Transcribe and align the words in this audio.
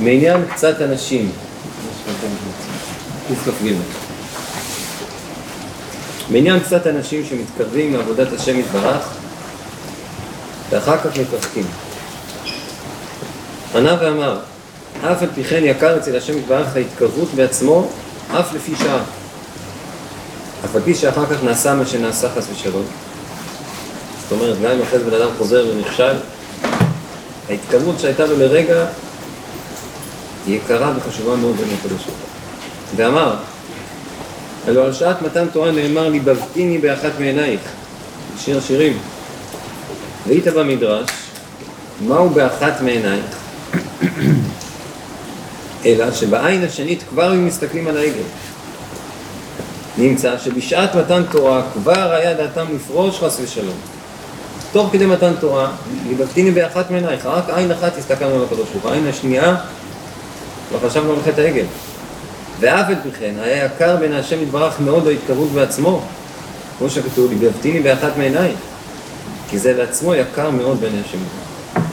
מעניין 0.00 0.44
קצת 0.54 0.80
אנשים, 0.80 1.32
קכ"ג. 3.28 3.72
מעניין 6.30 6.60
קצת 6.60 6.86
אנשים 6.86 7.24
שמתקרבים 7.24 7.92
לעבודת 7.96 8.32
השם 8.32 8.60
יתברך 8.60 9.08
ואחר 10.70 10.98
כך 10.98 11.18
מתרחקים. 11.18 11.66
ענה 13.74 13.96
ואמר, 14.00 14.38
אף 15.00 15.22
על 15.22 15.28
פי 15.34 15.44
כן 15.44 15.60
יקר 15.64 15.96
אצל 15.96 16.16
השם 16.16 16.38
יתברך 16.38 16.76
ההתקרבות 16.76 17.28
בעצמו 17.34 17.88
אף 18.40 18.54
לפי 18.54 18.72
שעה. 18.76 18.98
אף 20.64 20.76
על 20.76 20.82
פי 20.84 20.94
שאחר 20.94 21.26
כך 21.26 21.44
נעשה 21.44 21.74
מה 21.74 21.86
שנעשה 21.86 22.28
חס 22.36 22.46
ושלום. 22.52 22.84
זאת 24.22 24.32
אומרת, 24.32 24.60
גם 24.60 24.70
אם 24.70 24.82
אחרי 24.82 24.98
זה 24.98 25.10
בן 25.10 25.22
אדם 25.22 25.28
חוזר 25.38 25.66
ונכשל, 25.70 26.14
ההתקרבות 27.48 28.00
שהייתה 28.00 28.26
לו 28.26 28.38
לרגע 28.38 28.86
היא 30.46 30.56
יקרה 30.56 30.92
וחשובה 30.96 31.36
מאוד 31.36 31.56
בין 31.56 31.68
הקדוש 31.78 32.02
ברוך 32.04 32.26
ואמר, 32.96 33.34
הלוא 34.66 34.84
על 34.84 34.92
שעת 34.92 35.22
מתן 35.22 35.46
תורה 35.52 35.70
נאמר 35.70 36.08
לי, 36.08 36.20
בבטיני 36.20 36.78
באחת 36.78 37.10
מעינייך, 37.18 37.60
שיר 38.38 38.58
השירים. 38.58 38.98
והיית 40.26 40.46
במדרש, 40.46 41.10
מהו 42.00 42.30
באחת 42.30 42.80
מעינייך? 42.80 43.24
אלא 45.86 46.12
שבעין 46.12 46.64
השנית 46.64 47.02
כבר 47.10 47.30
היו 47.30 47.40
מסתכלים 47.40 47.86
על 47.86 47.96
העגל. 47.96 48.22
נמצא 49.98 50.38
שבשעת 50.38 50.94
מתן 50.94 51.22
תורה 51.30 51.62
כבר 51.72 52.12
היה 52.12 52.34
דעתם 52.34 52.66
לפרוש 52.74 53.18
חס 53.20 53.40
ושלום. 53.42 53.76
תוך 54.72 54.88
כדי 54.92 55.06
מתן 55.06 55.32
תורה, 55.40 55.70
ליבבתיני 56.08 56.50
באחת 56.50 56.90
מעינייך, 56.90 57.26
רק 57.26 57.44
עין 57.50 57.72
אחת 57.72 57.98
הסתכלנו 57.98 58.34
על 58.34 58.44
הקדוש 58.44 58.68
ברוך 58.68 58.84
הוא, 58.84 58.92
העין 58.92 59.06
השנייה 59.06 59.56
חשבנו 60.86 61.12
על 61.12 61.18
חטא 61.24 61.40
העגל. 61.40 61.64
ואף 62.60 62.88
על 62.88 62.94
פי 63.02 63.10
כן, 63.18 63.34
היה 63.42 63.64
יקר 63.64 63.96
בין 63.96 64.12
השם 64.12 64.42
יתברך 64.42 64.80
מאוד 64.80 65.06
ההתקרבות 65.06 65.48
בעצמו, 65.48 66.02
כמו 66.78 66.90
שכתוב, 66.90 67.30
ליבבתיני 67.30 67.80
באחת 67.80 68.16
מעינייך, 68.16 68.58
כי 69.50 69.58
זה 69.58 69.72
לעצמו 69.72 70.14
יקר 70.14 70.50
מאוד 70.50 70.80
בין 70.80 70.92
השם 71.04 71.18
יתברך. 71.18 71.86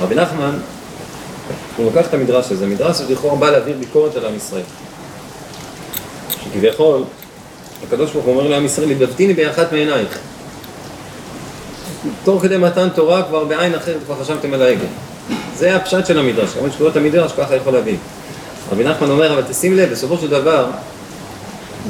רבי 0.00 0.14
נחמן, 0.14 0.58
הוא 1.76 1.90
לקח 1.92 2.06
את 2.06 2.14
המדרש 2.14 2.52
הזה, 2.52 2.64
המדרש 2.64 3.00
הזה 3.00 3.12
לכאורה 3.12 3.36
בא 3.36 3.50
להעביר 3.50 3.76
ביקורת 3.80 4.16
על 4.16 4.26
עם 4.26 4.36
ישראל. 4.36 4.62
שכביכול, 6.44 7.04
הקדוש 7.86 8.10
ברוך 8.10 8.24
הוא 8.24 8.34
אומר 8.34 8.48
לעם 8.48 8.64
ישראל, 8.64 8.88
ליבבתיני 8.88 9.34
באחת 9.34 9.72
מעינייך. 9.72 10.18
תוך 12.24 12.42
כדי 12.42 12.56
מתן 12.56 12.88
תורה 12.88 13.22
כבר 13.22 13.44
בעין 13.44 13.74
אחרת 13.74 13.96
כבר 14.06 14.14
חשבתם 14.22 14.54
על 14.54 14.62
העגל. 14.62 14.86
זה 15.56 15.76
הפשט 15.76 16.06
של 16.06 16.18
המדרש, 16.18 16.50
כמובן 16.50 16.70
שקורא 16.70 16.90
את 16.90 16.96
המדרש 16.96 17.32
ככה 17.32 17.56
יכול 17.56 17.72
להבין. 17.72 17.96
רבי 18.72 18.84
נחמן 18.84 19.10
אומר, 19.10 19.32
אבל 19.32 19.42
תשים 19.42 19.76
לב, 19.76 19.90
בסופו 19.90 20.18
של 20.18 20.28
דבר, 20.28 20.66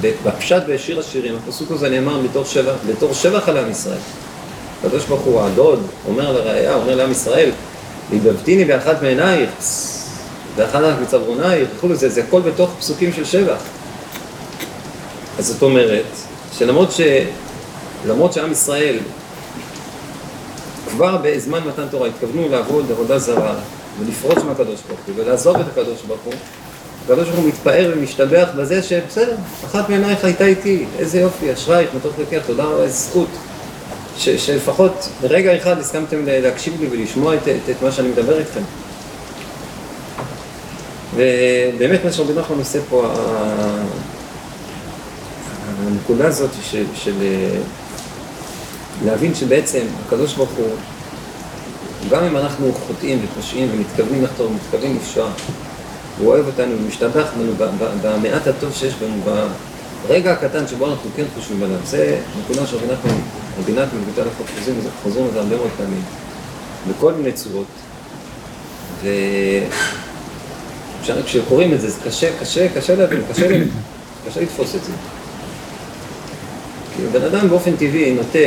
בפשט 0.00 0.62
בשיר 0.69 1.00
השירים, 1.00 1.34
הפסוק 1.36 1.70
הזה 1.70 1.89
נאמר 1.89 2.20
בתור 2.20 2.44
שבח, 2.44 2.75
בתור 2.89 3.14
שבח 3.14 3.48
על 3.48 3.56
עם 3.56 3.70
ישראל. 3.70 3.98
הקדוש 4.81 5.05
ברוך 5.05 5.20
הוא 5.20 5.41
הדוד, 5.41 5.87
אומר 6.09 6.33
לראייה, 6.33 6.75
אומר 6.75 6.94
לעם 6.94 7.11
ישראל, 7.11 7.50
ליבבתיני 8.12 8.64
באחת 8.64 9.03
מעינייך, 9.03 9.50
ואחת 10.56 10.81
מצברונייך, 11.03 11.69
וכולי, 11.77 11.97
זה, 11.97 12.09
זה 12.09 12.22
הכל 12.22 12.41
בתוך 12.41 12.70
פסוקים 12.78 13.12
של 13.12 13.25
שבח. 13.25 13.61
אז 15.39 15.47
זאת 15.47 15.62
אומרת, 15.62 16.05
שלמרות 16.59 16.92
ש... 16.92 17.00
למרות 18.06 18.33
שעם 18.33 18.53
ישראל 18.53 18.97
כבר 20.97 21.16
בזמן 21.22 21.61
מתן 21.69 21.86
תורה 21.91 22.08
התכוונו 22.08 22.48
לעבוד 22.48 22.91
עבודה 22.91 23.19
זרה 23.19 23.55
ולפרוץ 24.00 24.39
מהקדוש 24.44 24.80
ברוך 24.89 25.00
הוא 25.06 25.14
ולעזוב 25.16 25.56
את 25.56 25.66
הקדוש 25.72 26.03
ברוך 26.03 26.20
הוא. 26.25 26.34
הקדוש 27.05 27.28
ברוך 27.28 27.41
הוא 27.41 27.48
מתפאר 27.48 27.92
ומשתבח 27.97 28.48
בזה 28.56 28.83
שבסדר, 28.83 29.36
אחת 29.64 29.88
מעינייך 29.88 30.25
הייתה 30.25 30.47
איתי, 30.47 30.84
איזה 30.98 31.21
יופי, 31.21 31.53
אשרייך, 31.53 31.91
מתוך 31.97 32.12
לקח, 32.19 32.47
תודה 32.47 32.65
רבה, 32.65 32.82
איזה 32.82 32.94
זכות. 32.94 33.28
ש, 34.19 34.28
שלפחות 34.28 35.09
ברגע 35.21 35.56
אחד 35.56 35.78
הסכמתם 35.78 36.16
להקשיב 36.26 36.81
לי 36.81 36.88
ולשמוע 36.91 37.34
את, 37.34 37.48
את, 37.48 37.71
את 37.71 37.82
מה 37.82 37.92
שאני 37.92 38.09
מדבר 38.09 38.38
איתכם. 38.38 38.62
ובאמת 41.15 42.04
מה 42.04 42.12
שרבי 42.12 42.32
נחמן 42.32 42.59
עושה 42.59 42.78
פה 42.91 43.09
הנקודה 45.78 46.26
הזאת 46.26 46.50
של, 46.71 46.84
של 46.94 47.15
להבין 49.05 49.34
שבעצם 49.34 49.83
הקדוש 50.07 50.34
ברוך 50.34 50.51
הוא, 50.51 50.69
גם 52.11 52.25
אם 52.25 52.37
אנחנו 52.37 52.73
חוטאים 52.87 53.19
ופושעים 53.25 53.69
ומתכוונים 53.73 54.25
לחתור 54.25 54.51
ומתכוונים 54.51 54.97
לפשוע, 54.97 55.31
הוא 56.19 56.29
אוהב 56.29 56.47
אותנו 56.47 56.75
ומשתבח 56.79 57.27
בנו 57.39 57.53
במעט 58.03 58.47
הטוב 58.47 58.73
שיש 58.73 58.95
בנו, 58.95 59.15
ברגע 60.09 60.33
הקטן 60.33 60.69
שבו 60.69 60.87
אנחנו 60.91 61.11
כן 61.17 61.25
חושבים 61.34 61.62
עליו. 61.62 61.79
זה 61.84 62.19
נקודה 62.45 62.67
שרבי 62.67 62.87
נחמן, 62.87 63.15
בביתה 63.59 64.21
לחוק 64.21 64.47
חוזרים, 64.59 64.81
חוזרים 65.03 65.27
לזה 65.28 65.41
הרבה 65.41 65.57
מאוד 65.57 65.71
פעמים, 65.77 66.03
בכל 66.89 67.13
מיני 67.13 67.33
צורות. 67.33 67.67
וכשקוראים 71.03 71.75
את 71.75 71.81
זה, 71.81 71.91
זה 71.91 72.01
קשה, 72.05 72.31
קשה, 72.41 72.69
קשה 72.75 72.97
להבין, 72.97 73.21
קשה, 73.33 73.49
קשה 74.28 74.41
לתפוס 74.41 74.75
את 74.75 74.84
זה. 74.84 74.93
כי 76.97 77.03
בן 77.13 77.23
אדם 77.23 77.49
באופן 77.49 77.77
טבעי 77.77 78.15
נוטה 78.15 78.39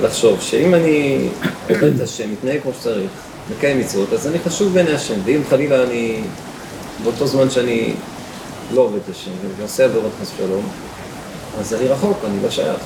לחשוב 0.00 0.40
שאם 0.40 0.74
אני 0.74 1.28
עובד 1.68 1.94
את 1.94 2.00
השם, 2.00 2.32
מתנהג 2.32 2.60
כמו 2.62 2.72
שצריך, 2.72 3.10
מקיים 3.50 3.80
מצוות, 3.80 4.12
אז 4.12 4.26
אני 4.26 4.38
חשוב 4.38 4.74
בעיני 4.74 4.92
השם, 4.92 5.14
ואם 5.24 5.40
חלילה 5.50 5.82
אני, 5.82 6.20
באותו 7.04 7.26
זמן 7.26 7.50
שאני 7.50 7.94
לא 8.74 8.80
עובד 8.80 8.98
את 9.04 9.14
השם 9.14 9.30
ועושה 9.58 9.84
עבירות 9.84 10.12
חס 10.22 10.30
ושלום, 10.34 10.68
אז 11.60 11.74
אני 11.74 11.88
רחוק, 11.88 12.18
אני 12.26 12.42
לא 12.42 12.50
שייך. 12.50 12.80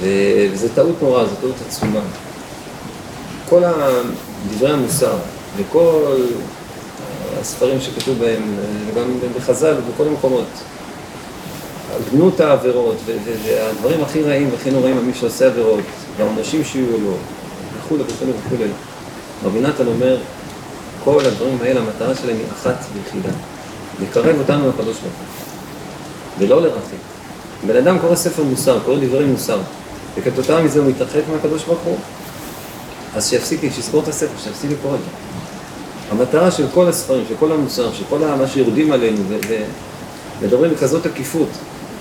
וזו 0.00 0.68
טעות 0.74 1.02
נוראה, 1.02 1.26
זו 1.26 1.34
טעות 1.40 1.54
עצומה. 1.68 2.00
כל 3.48 3.62
דברי 4.50 4.72
המוסר 4.72 5.14
וכל 5.56 6.16
הספרים 7.40 7.80
שכתוב 7.80 8.18
בהם, 8.18 8.56
גם 8.96 9.18
בחז"ל 9.36 9.74
ובכל 9.78 10.08
המקומות, 10.08 10.46
גנות 12.12 12.40
העבירות 12.40 12.96
והדברים 13.44 14.00
הכי 14.02 14.22
רעים 14.22 14.48
והכי 14.52 14.70
נוראים 14.70 14.98
על 14.98 15.04
מי 15.04 15.14
שעושה 15.14 15.46
עבירות 15.46 15.80
והעונשים 16.16 16.64
שיהיו 16.64 17.00
לו 17.04 17.14
וכולי 17.78 18.02
וכולי 18.02 18.32
וכולי. 18.46 18.70
רבי 19.44 19.60
נתן 19.60 19.86
אומר, 19.86 20.18
כל 21.04 21.24
הדברים 21.26 21.58
האלה, 21.62 21.80
המטרה 21.80 22.14
שלהם 22.14 22.36
היא 22.36 22.46
אחת 22.52 22.84
ויחידה, 22.94 23.28
לקרב 24.02 24.38
אותנו 24.38 24.68
לקדוש 24.68 24.96
ברוך 24.96 25.14
הוא, 25.18 25.26
ולא 26.38 26.62
לרחק. 26.62 26.96
בן 27.66 27.76
אדם 27.76 27.98
קורא 27.98 28.14
ספר 28.14 28.42
מוסר, 28.42 28.78
קורא 28.84 28.96
דברי 28.96 29.24
מוסר, 29.24 29.58
וכתוצאה 30.16 30.62
מזה 30.62 30.80
הוא 30.80 30.88
מתרחק 30.88 31.22
מהקדוש 31.32 31.64
ברוך 31.64 31.80
הוא, 31.84 31.96
אז 33.16 33.28
שיפסיק, 33.28 33.60
שיזכור 33.74 34.02
את 34.02 34.08
הספר, 34.08 34.38
שיפסיק 34.44 34.70
לקרוא 34.70 34.94
את 34.94 35.00
זה. 35.00 35.06
המטרה 36.10 36.50
של 36.50 36.66
כל 36.74 36.88
הספרים, 36.88 37.24
של 37.28 37.34
כל 37.40 37.52
המוסר, 37.52 37.92
של 37.92 38.04
כל 38.08 38.18
מה 38.18 38.48
שיורדים 38.48 38.92
עלינו 38.92 39.22
ומדברים 40.40 40.70
בכזאת 40.72 41.06
תקיפות, 41.06 41.48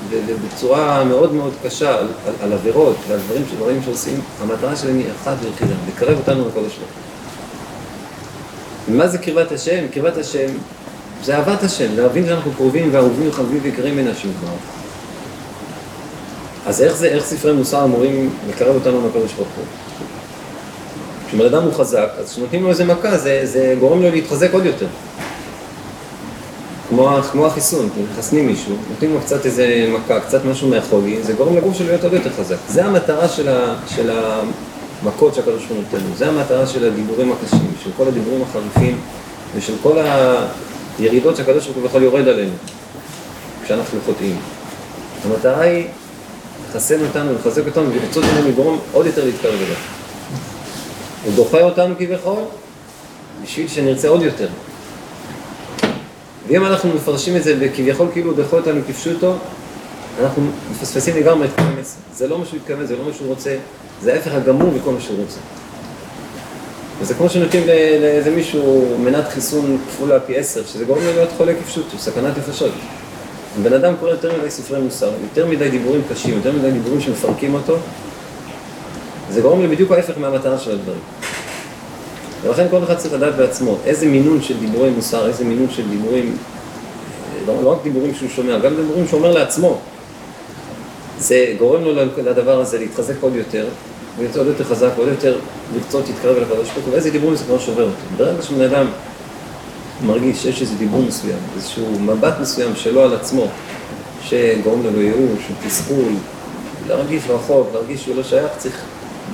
ובצורה 0.09 1.03
מאוד 1.03 1.33
מאוד 1.33 1.53
קשה 1.63 1.97
על, 1.99 2.07
על, 2.27 2.33
על 2.41 2.53
עבירות 2.53 2.95
ועל 3.07 3.19
דברים, 3.19 3.43
דברים 3.57 3.83
שעושים, 3.85 4.21
המטרה 4.41 4.75
שלהם 4.75 4.97
היא 4.97 5.05
אחת 5.21 5.35
ויחידה, 5.41 5.73
לקרב 5.88 6.17
אותנו 6.17 6.47
לקודש 6.47 6.77
ברוך 6.77 6.89
ומה 8.89 9.07
זה 9.07 9.17
קרבת 9.17 9.51
השם? 9.51 9.88
קרבת 9.93 10.17
השם 10.17 10.47
זה 11.23 11.38
אהבת 11.38 11.63
השם, 11.63 11.95
להבין 11.95 12.25
שאנחנו 12.25 12.51
קרובים 12.51 12.89
ואהובים 12.91 13.29
וחביבים 13.29 13.59
ויקרים 13.63 13.95
מן 13.95 14.07
השם 14.07 14.29
כבר. 14.39 14.53
אז 16.66 16.81
איך 16.81 16.95
זה, 16.95 17.07
איך 17.07 17.25
ספרי 17.25 17.53
מוסר 17.53 17.83
אמורים 17.83 18.29
לקרב 18.49 18.75
אותנו 18.75 19.07
לקודש 19.07 19.33
ברוך 19.33 19.49
הוא? 19.57 19.66
כשבן 21.27 21.45
אדם 21.45 21.63
הוא 21.63 21.73
חזק, 21.73 22.09
אז 22.19 22.31
כשנותנים 22.31 22.63
לו 22.63 22.69
איזה 22.69 22.85
מכה, 22.85 23.17
זה, 23.17 23.41
זה 23.43 23.75
גורם 23.79 24.01
לו 24.01 24.11
להתחזק 24.11 24.53
עוד 24.53 24.66
יותר. 24.66 24.87
כמו, 26.96 27.09
כמו 27.32 27.47
החיסון, 27.47 27.90
מחסנים 28.14 28.47
מישהו, 28.47 28.76
נותנים 28.90 29.14
לו 29.14 29.20
קצת 29.22 29.46
איזה 29.46 29.88
מכה, 29.94 30.20
קצת 30.20 30.46
משהו 30.46 30.70
מהחולי, 30.70 31.24
זה 31.24 31.34
גורם 31.34 31.58
לגוף 31.58 31.78
שלו 31.78 31.88
להיות 31.88 32.03
עוד 32.03 32.14
יותר 32.14 32.30
חזק. 32.30 32.56
זה 32.70 32.86
המטרה 32.86 33.28
של, 33.28 33.50
ה, 33.50 33.76
של 33.88 34.09
המכות 35.03 35.36
שהקדוש 35.36 35.66
ברוך 35.66 35.70
הוא 35.70 35.78
נותן 35.78 35.97
לנו, 36.06 36.16
זה 36.16 36.28
המטרה 36.28 36.68
של 36.68 36.88
הדיבורים 36.88 37.32
הקשים, 37.32 37.72
של 37.84 37.90
כל 37.97 38.08
הדיבורים 38.08 38.42
החריפים 38.42 38.97
ושל 39.56 39.74
כל 39.84 39.97
הירידות 41.00 41.36
שהקדוש 41.38 41.66
ברוך 41.66 41.78
הוא 41.78 41.88
בכלל 41.88 42.03
יורד 42.03 42.28
עלינו 42.28 42.53
כשאנחנו 43.64 44.00
חוטאים. 44.06 44.38
המטרה 45.26 45.62
היא 45.62 45.88
לחסן 46.70 47.06
אותנו, 47.06 47.34
לחזק 47.34 47.68
אותנו 47.68 47.90
ולרצות 47.92 48.24
ממנו 48.24 48.50
לגרום 48.50 48.80
עוד 48.92 49.06
יותר 49.06 49.26
להתקרב 49.26 49.53
אליו. 49.53 49.76
הוא 51.26 51.34
דוחה 51.36 51.62
אותנו 51.62 51.96
כביכול 51.97 52.40
בשביל 53.44 53.68
שנרצה 53.68 54.08
עוד 54.08 54.22
יותר. 54.22 54.47
ואם 56.47 56.66
אנחנו 56.66 56.94
מפרשים 56.94 57.36
את 57.36 57.44
זה 57.44 57.56
וכביכול 57.59 58.08
כאילו 58.14 58.34
דחו 58.34 58.56
אותנו 58.56 58.82
כפשוטו, 58.88 59.34
אנחנו 60.22 60.44
מפספסים 60.72 61.18
לגמרי 61.18 61.47
את 61.47 61.52
כל 61.56 61.62
המסר. 61.62 61.97
זה 62.14 62.28
לא 62.28 62.40
מה 62.40 62.46
שהוא 62.46 62.59
התכוון, 62.59 62.86
זה 62.86 62.96
לא 62.96 63.06
מה 63.06 63.14
שהוא 63.14 63.28
רוצה, 63.28 63.56
זה 64.02 64.14
ההפך 64.14 64.32
הגמור 64.34 64.72
מכל 64.72 64.92
מה 64.92 65.02
שהוא 65.02 65.18
רוצה. 65.18 65.40
וזה 67.02 67.14
כמו 67.14 67.30
שנותנים 67.30 67.68
לאיזה 68.02 68.32
מישהו 68.32 68.96
מנת 69.00 69.28
חיסון 69.28 69.78
כפולה 69.88 70.20
פי 70.20 70.38
עשר, 70.38 70.62
שזה 70.66 70.86
גורם 70.86 71.03
לו 71.03 71.14
להיות 71.14 71.30
חולה 71.38 71.53
כפשוט, 71.64 71.86
הוא 71.92 72.00
סכנת 72.00 72.38
נפשות. 72.38 72.72
בן 73.64 73.74
אדם 73.74 73.94
קורא 74.00 74.12
יותר 74.12 74.40
מדי 74.40 74.52
ספרי 74.52 74.82
מוסר, 74.82 75.12
יותר 75.24 75.46
מדי 75.46 75.70
דיבורים 75.70 76.02
קשים, 76.12 76.34
יותר 76.34 76.52
מדי 76.52 76.72
דיבורים 76.72 77.02
שמפרקים 77.02 77.53
אותו, 77.53 77.78
זה 79.30 79.42
גורם 79.42 79.62
לי 79.62 79.68
בדיוק 79.68 79.92
ההפך 79.92 80.14
מהמטרה 80.18 80.59
של 80.59 80.72
הדברים. 80.72 81.00
ולכן 82.46 82.68
כל 82.72 82.84
אחד 82.84 82.97
צריך 82.97 83.14
לדעת 83.14 83.36
בעצמו 83.36 83.78
איזה 83.86 84.06
מינון 84.06 84.42
של 84.42 84.59
דיבורי 84.59 84.90
מוסר, 84.90 85.28
איזה 85.28 85.46
מינון 85.46 85.68
של 85.70 85.90
דיבורים, 85.90 86.38
לא, 87.47 87.64
לא 87.64 87.72
רק 87.72 87.78
דיבורים 87.84 88.16
שהוא 88.16 88.30
שומע, 88.30 88.59
גם 88.59 88.76
דיבורים 88.76 89.08
שהוא 89.08 89.18
אומר 89.18 89.32
לעצמו. 89.32 89.78
זה 91.20 91.53
גורם 91.58 91.84
לו 91.84 91.94
לדבר 92.18 92.59
הזה 92.59 92.80
להתחזק 92.80 93.14
עוד 93.22 93.36
יותר, 93.36 93.68
ולהיות 94.18 94.38
עוד 94.38 94.47
יותר 94.47 94.64
חזק, 94.64 94.90
עוד 94.97 95.08
יותר 95.08 95.38
לרצות 95.76 96.08
להתקרב 96.08 96.38
אל 96.38 96.44
ברוך 96.44 96.68
הוא, 96.86 96.94
ואיזה 96.94 97.12
דיבורים 97.12 97.36
זה 97.36 97.44
כבר 97.44 97.59
שובר 97.59 97.84
אותו. 97.84 97.96
ברגע 98.18 98.42
שבן 98.42 98.62
אדם 98.62 98.88
מרגיש 100.06 100.44
שיש 100.44 100.62
איזה 100.62 100.76
דיבור 100.76 101.02
מסוים, 101.08 101.38
איזשהו 101.56 102.00
מבט 102.00 102.34
מסוים 102.42 102.76
שלו 102.76 103.03
על 103.03 103.14
עצמו, 103.14 103.47
שגורם 104.24 104.84
לו 104.84 104.90
לייאוש, 104.97 105.40
תסכול, 105.68 106.14
להרגיש 106.88 107.24
רחוק, 107.30 107.68
להרגיש 107.74 108.03
שהוא 108.03 108.16
לא 108.16 108.24
שייך, 108.24 108.52
צריך 108.58 108.82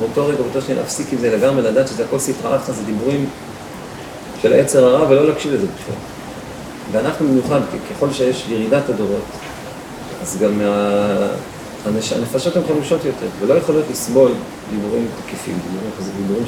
באותו 0.01 0.27
רגע, 0.27 0.37
באותו 0.37 0.61
שניה 0.61 0.77
להפסיק 0.77 1.13
עם 1.13 1.19
זה 1.19 1.37
לגמרי, 1.37 1.61
לדעת 1.61 1.87
שזה 1.87 2.05
הכל 2.05 2.19
סטרה 2.19 2.55
אחת, 2.55 2.75
זה 2.75 2.83
דיבורים 2.85 3.29
של 4.41 4.53
היצר 4.53 4.85
הרע, 4.85 5.09
ולא 5.09 5.27
להקשיב 5.27 5.53
לזה 5.53 5.65
בכלל. 5.65 5.95
ואנחנו 6.91 7.27
במיוחד, 7.27 7.59
ככל 7.91 8.11
שיש 8.11 8.45
ירידת 8.49 8.89
הדורות, 8.89 9.25
אז 10.21 10.37
גם 10.41 10.57
מה... 10.57 11.27
הנפשות 11.85 12.55
הן 12.55 12.61
חמושות 12.67 13.05
יותר, 13.05 13.27
ולא 13.39 13.53
יכולות 13.53 13.85
לסבול 13.91 14.31
דיבורים 14.71 15.07
תקיפים, 15.25 15.59
דיבורים 15.63 15.91
דיבורים 16.17 16.45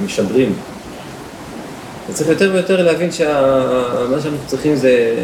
שמשדרים. 0.00 0.54
וצריך 2.10 2.30
יותר 2.30 2.50
ויותר 2.52 2.82
להבין 2.82 3.12
שמה 3.12 4.20
שאנחנו 4.22 4.46
צריכים 4.46 4.76
זה 4.76 5.14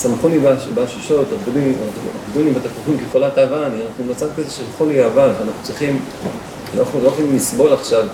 שמחוני 0.00 0.38
באשישות, 0.74 1.26
עבדוני 1.32 2.52
בתפוחים 2.52 2.98
כחולת 2.98 3.38
אהבה, 3.38 3.66
אנחנו 3.66 4.04
במצב 4.06 4.26
כזה 4.36 4.50
של 4.50 4.62
חולי 4.78 5.04
אהבה, 5.04 5.26
אנחנו 5.26 5.62
צריכים, 5.62 6.00
אנחנו 6.78 7.00
לא 7.02 7.08
יכולים 7.08 7.36
לסבול 7.36 7.72
עכשיו 7.72 8.06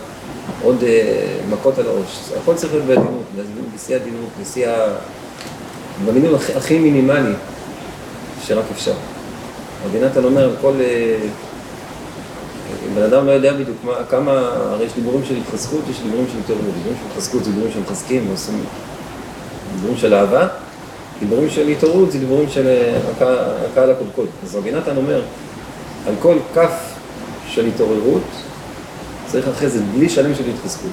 עוד 0.63 0.83
אה, 0.83 1.37
מכות 1.51 1.79
על 1.79 1.87
הראש. 1.87 2.31
הכל 2.43 2.55
צריך 2.55 2.73
להיות 2.73 2.87
בעדינות, 2.87 3.65
בשיא 3.75 3.97
העדינות, 3.97 4.29
בשיא 4.41 4.69
ה... 4.69 4.95
במינון 6.07 6.35
הכי 6.35 6.79
מינימלי 6.79 7.35
שרק 8.45 8.65
אפשר. 8.73 8.95
רבי 9.87 10.01
נתן 10.01 10.25
אומר 10.25 10.55
כל... 10.61 10.73
אה, 10.81 11.19
בן 12.95 13.03
אדם 13.03 13.27
לא 13.27 13.33
יודע 13.33 13.53
בדיוק 13.53 13.77
מה, 13.85 13.93
כמה, 14.11 14.33
הרי 14.55 14.85
יש 14.85 14.93
דיבורים 14.95 15.25
של 15.25 15.37
התחזקות, 15.37 15.81
יש 15.91 16.01
דיבורים 16.01 16.27
של 16.33 16.39
התעוררות. 16.39 16.75
דיבורים 16.75 16.99
של 16.99 17.11
התחזקות 17.11 17.45
זה 17.45 17.51
דיבורים 17.51 17.73
שמחזקים 17.73 18.29
ועושים 18.29 18.65
דיבורים 19.75 19.97
של 19.97 20.15
אהבה. 20.15 20.49
דיבורים 21.21 21.51
של 21.51 21.69
התעוררות 21.69 22.13
זה 22.13 22.19
דיבורים 22.19 22.49
של 22.49 22.67
אה, 22.67 22.99
הקהל 23.73 23.91
הקודקוד. 23.91 24.27
אז 24.45 24.57
רבי 24.57 24.71
נתן 24.71 24.97
אומר, 24.97 25.23
על 26.07 26.15
כל 26.23 26.37
כף 26.55 26.73
של 27.49 27.67
התעוררות 27.67 28.23
צריך 29.27 29.49
אחרי 29.49 29.69
זה 29.69 29.81
בלי 29.95 30.09
שלם 30.09 30.35
של 30.35 30.45
התחזקות. 30.55 30.91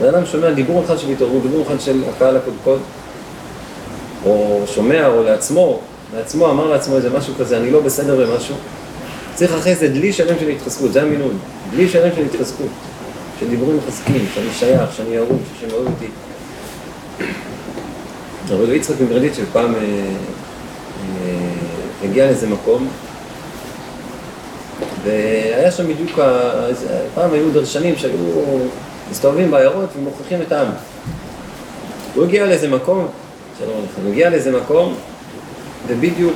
בן 0.00 0.08
אדם 0.08 0.26
שומע 0.26 0.50
דיבור 0.50 0.84
אחד 0.84 0.98
של 0.98 1.08
התעוררות, 1.10 1.42
דיבור 1.42 1.62
אחד 1.66 1.80
של 1.80 2.02
הקהל 2.14 2.36
הקודקוד, 2.36 2.80
או 4.26 4.62
שומע, 4.66 5.06
או 5.06 5.22
לעצמו, 5.22 5.80
לעצמו 6.16 6.50
אמר 6.50 6.68
לעצמו 6.70 6.96
איזה 6.96 7.10
משהו 7.10 7.34
כזה, 7.38 7.56
אני 7.56 7.70
לא 7.70 7.80
בסדר 7.80 8.26
במשהו, 8.26 8.54
צריך 9.34 9.52
אחרי 9.52 9.74
זה 9.74 9.88
דלי 9.88 10.12
שלם 10.12 10.38
של 10.40 10.48
התחזקות, 10.48 10.92
זה 10.92 11.02
המינון, 11.02 11.38
דלי 11.70 11.88
שלם 11.88 12.10
של 12.16 12.22
התחזקות, 12.22 12.70
של 13.40 13.50
דיבורים 13.50 13.76
מחזקים, 13.76 14.26
שאני 14.34 14.50
שייך, 14.58 14.92
שאני 14.96 15.18
אהוב, 15.18 15.42
שאני 15.60 15.72
אוהב 15.72 15.86
אותי. 15.86 16.06
רבי 18.56 18.76
יצחק 18.76 18.94
מברדיצ'ב 19.00 19.44
פעם 19.52 19.74
אה, 19.74 19.80
אה, 19.80 20.04
הגיע 22.04 22.26
לאיזה 22.26 22.48
מקום, 22.48 22.88
והיה 25.04 25.70
שם 25.70 25.88
בדיוק, 25.88 26.18
פעם 27.14 27.32
היו 27.32 27.50
דרשנים 27.50 27.96
שהיו 27.96 28.58
מסתובבים 29.10 29.50
בעיירות 29.50 29.88
ומוכיחים 29.98 30.42
את 30.42 30.52
העם. 30.52 30.68
הוא 32.14 32.24
הגיע 32.24 32.46
לאיזה 32.46 32.68
מקום, 32.68 33.06
שלום 33.58 33.76
עליכם, 33.78 34.02
הוא 34.02 34.10
הגיע 34.10 34.30
לאיזה 34.30 34.50
מקום, 34.52 34.94
ובדיוק 35.86 36.34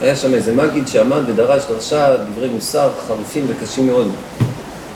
היה 0.00 0.16
שם 0.16 0.34
איזה 0.34 0.54
מגיד 0.54 0.88
שעמד 0.88 1.20
ודרש 1.26 1.62
דרשה 1.68 2.16
דברי 2.16 2.48
מוסר 2.48 2.90
חרופים 3.08 3.44
וקשים 3.48 3.86
מאוד 3.86 4.10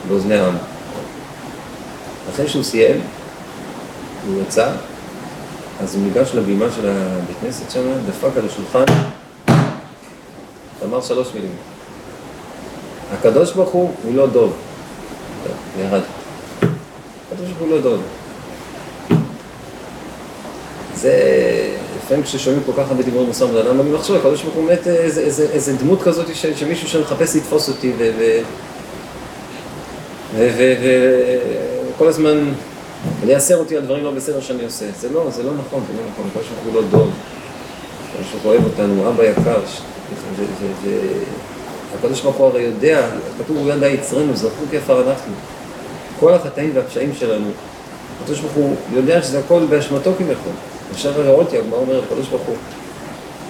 באוזני 0.07 0.35
העם. 0.35 0.55
אחרי 2.33 2.47
שהוא 2.47 2.63
סיים, 2.63 3.01
הוא 4.27 4.41
יצא, 4.41 4.69
אז 5.83 5.95
הוא 5.95 6.03
ניגש 6.03 6.35
לבימה 6.35 6.65
של 6.75 6.89
הבית 6.89 7.37
כנסת 7.41 7.71
שם, 7.71 7.81
דפק 8.07 8.37
על 8.37 8.45
השולחן, 8.45 8.85
אמר 10.83 11.01
שלוש 11.01 11.27
מילים. 11.33 11.51
הקדוש 13.13 13.53
ברוך 13.53 13.69
הוא, 13.69 13.91
הוא 14.03 14.15
לא 14.15 14.27
דוב. 14.27 14.53
וירד. 15.77 16.01
הקדוש 16.61 17.49
ברוך 17.49 17.59
הוא 17.59 17.69
לא 17.69 17.81
דוב. 17.81 18.01
זה, 20.95 21.13
לפעמים 21.97 22.23
כששומעים 22.23 22.63
כל 22.65 22.71
כך 22.77 22.91
הרבה 22.91 23.03
דיבורי 23.03 23.25
מוסר 23.25 23.47
בן 23.47 23.79
אני 23.79 23.91
מחשוב, 23.91 24.15
הקדוש 24.15 24.43
ברוך 24.43 24.55
הוא 24.55 24.67
באמת 24.67 24.87
איזה, 24.87 25.21
איזה, 25.21 25.47
איזה 25.51 25.73
דמות 25.73 26.01
כזאת 26.01 26.35
ש, 26.35 26.45
שמישהו 26.45 26.89
שמחפש 26.89 27.35
לתפוס 27.35 27.69
אותי 27.69 27.91
וכל 31.95 32.07
הזמן 32.07 32.51
לייסר 33.25 33.57
אותי 33.57 33.77
על 33.77 33.83
דברים 33.83 34.03
לא 34.03 34.11
בסדר 34.11 34.41
שאני 34.41 34.65
עושה. 34.65 34.85
זה 34.99 35.09
לא, 35.13 35.29
זה 35.29 35.43
לא 35.43 35.51
נכון, 35.67 35.83
זה 35.87 35.93
לא 35.93 36.09
נכון, 36.11 36.25
הקדוש 36.31 36.47
ברוך 36.47 36.65
הוא 36.65 36.81
לא 36.81 36.87
דוב. 36.87 37.11
הקדוש 38.11 38.31
ברוך 38.31 38.43
הוא 38.43 38.51
אוהב 38.51 38.63
אותנו, 38.65 39.09
אבא 39.09 39.23
יקר, 39.23 39.59
הקדוש 41.99 42.21
ברוך 42.21 42.35
הוא 42.35 42.47
הרי 42.47 42.61
יודע, 42.61 43.09
כתוב 43.39 43.57
הוא 43.57 43.71
ידע 43.71 43.87
יצרנו, 43.87 44.35
זכו 44.35 44.63
כפר 44.71 45.09
אנחנו. 45.09 45.33
כל 46.19 46.33
החטאים 46.33 46.71
והפשעים 46.73 47.11
שלנו, 47.19 47.47
הקדוש 48.23 48.39
ברוך 48.39 48.53
הוא 48.53 48.75
יודע 48.91 49.21
שזה 49.21 49.39
הכל 49.39 49.65
באשמתו 49.69 50.11
כביכול. 50.17 50.53
עכשיו 50.91 51.11
הרי 51.11 51.31
רוטיאג, 51.31 51.63
מה 51.69 51.75
אומר 51.75 52.01
הקדוש 52.03 52.27
ברוך 52.27 52.43
הוא? 52.47 52.55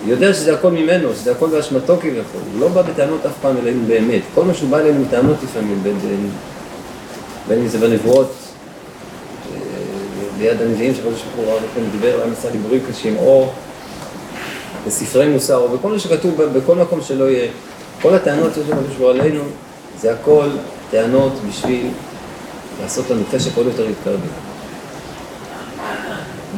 יודע 0.05 0.33
שזה 0.33 0.53
הכל 0.53 0.71
ממנו, 0.71 1.13
שזה 1.13 1.31
הכל 1.31 1.49
באשמתו 1.49 1.97
כביכול. 1.97 2.41
הוא 2.53 2.61
לא 2.61 2.67
בא 2.67 2.81
בטענות 2.81 3.25
אף 3.25 3.31
פעם 3.41 3.57
אלינו 3.57 3.85
באמת. 3.87 4.21
כל 4.35 4.43
מה 4.43 4.53
שהוא 4.53 4.69
בא 4.69 4.79
אלינו 4.79 5.05
בטענות 5.05 5.35
לפעמים, 5.43 5.83
בין 7.47 7.59
אם 7.59 7.67
זה 7.67 7.77
בנבואות, 7.77 8.31
ליד 10.39 10.61
הנביאים 10.61 10.95
שקדוש 10.95 11.21
ברוך 11.35 11.49
הוא 11.49 11.55
לכם 11.55 11.89
דיבר, 11.91 12.17
היה 12.17 12.27
מסע 12.27 12.49
דיבורים 12.49 12.81
קשים, 12.91 13.17
או 13.17 13.49
בספרי 14.87 15.27
מוסר, 15.27 15.57
או 15.57 15.69
בכל 15.69 15.91
מה 15.91 15.99
שכתוב, 15.99 16.41
בכל 16.43 16.75
מקום 16.75 17.01
שלא 17.01 17.29
יהיה. 17.29 17.51
כל 18.01 18.13
הטענות 18.13 18.53
שיש 18.53 18.65
ברוך 18.65 18.97
הוא 18.99 19.09
עלינו, 19.09 19.43
זה 20.01 20.13
הכל 20.13 20.49
טענות 20.91 21.33
בשביל 21.49 21.89
לעשות 22.81 23.09
לנו 23.09 23.21
חשק 23.31 23.51
עוד 23.55 23.65
יותר 23.65 23.85
להתקרב. 23.85 24.19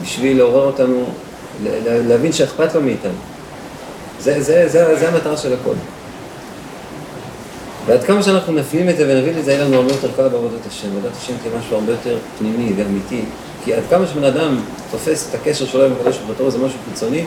בשביל 0.02 0.38
לעורר 0.38 0.66
אותנו, 0.66 1.06
להבין 1.84 2.32
שאכפת 2.32 2.76
לו 2.76 2.82
מאיתנו. 2.82 3.12
זה, 4.20 4.42
זה, 4.42 4.70
זה, 4.70 5.00
זה 5.00 5.10
המטרה 5.10 5.38
של 5.38 5.54
הכל. 5.54 5.74
ועד 7.86 8.04
כמה 8.04 8.24
שאנחנו 8.24 8.54
נפנים 8.54 8.90
את 8.90 8.98
זה 8.98 9.06
ונבין 9.10 9.40
את 9.40 9.46
זה, 9.46 9.52
יהיה 9.52 9.64
לנו 9.64 9.76
הרבה 9.76 9.92
יותר 9.92 10.08
קל 10.16 10.28
בעבודת 10.28 10.66
השם. 10.68 10.88
עבודת 10.88 11.16
השם 11.18 11.34
כמשהו 11.44 11.76
הרבה 11.76 11.92
יותר 11.92 12.18
פנימי 12.40 12.74
ואמיתי. 12.78 13.22
כי 13.64 13.74
עד 13.74 13.84
כמה 13.90 14.08
שבן 14.08 14.24
אדם 14.24 14.60
תופס 14.92 15.30
את 15.30 15.36
הקשר 15.36 15.66
שלו 15.66 15.86
עם 15.86 15.92
הקדוש 16.00 16.18
ברוך 16.18 16.40
הוא 16.40 16.50
זה 16.50 16.58
משהו 16.58 16.78
חיצוני, 16.90 17.24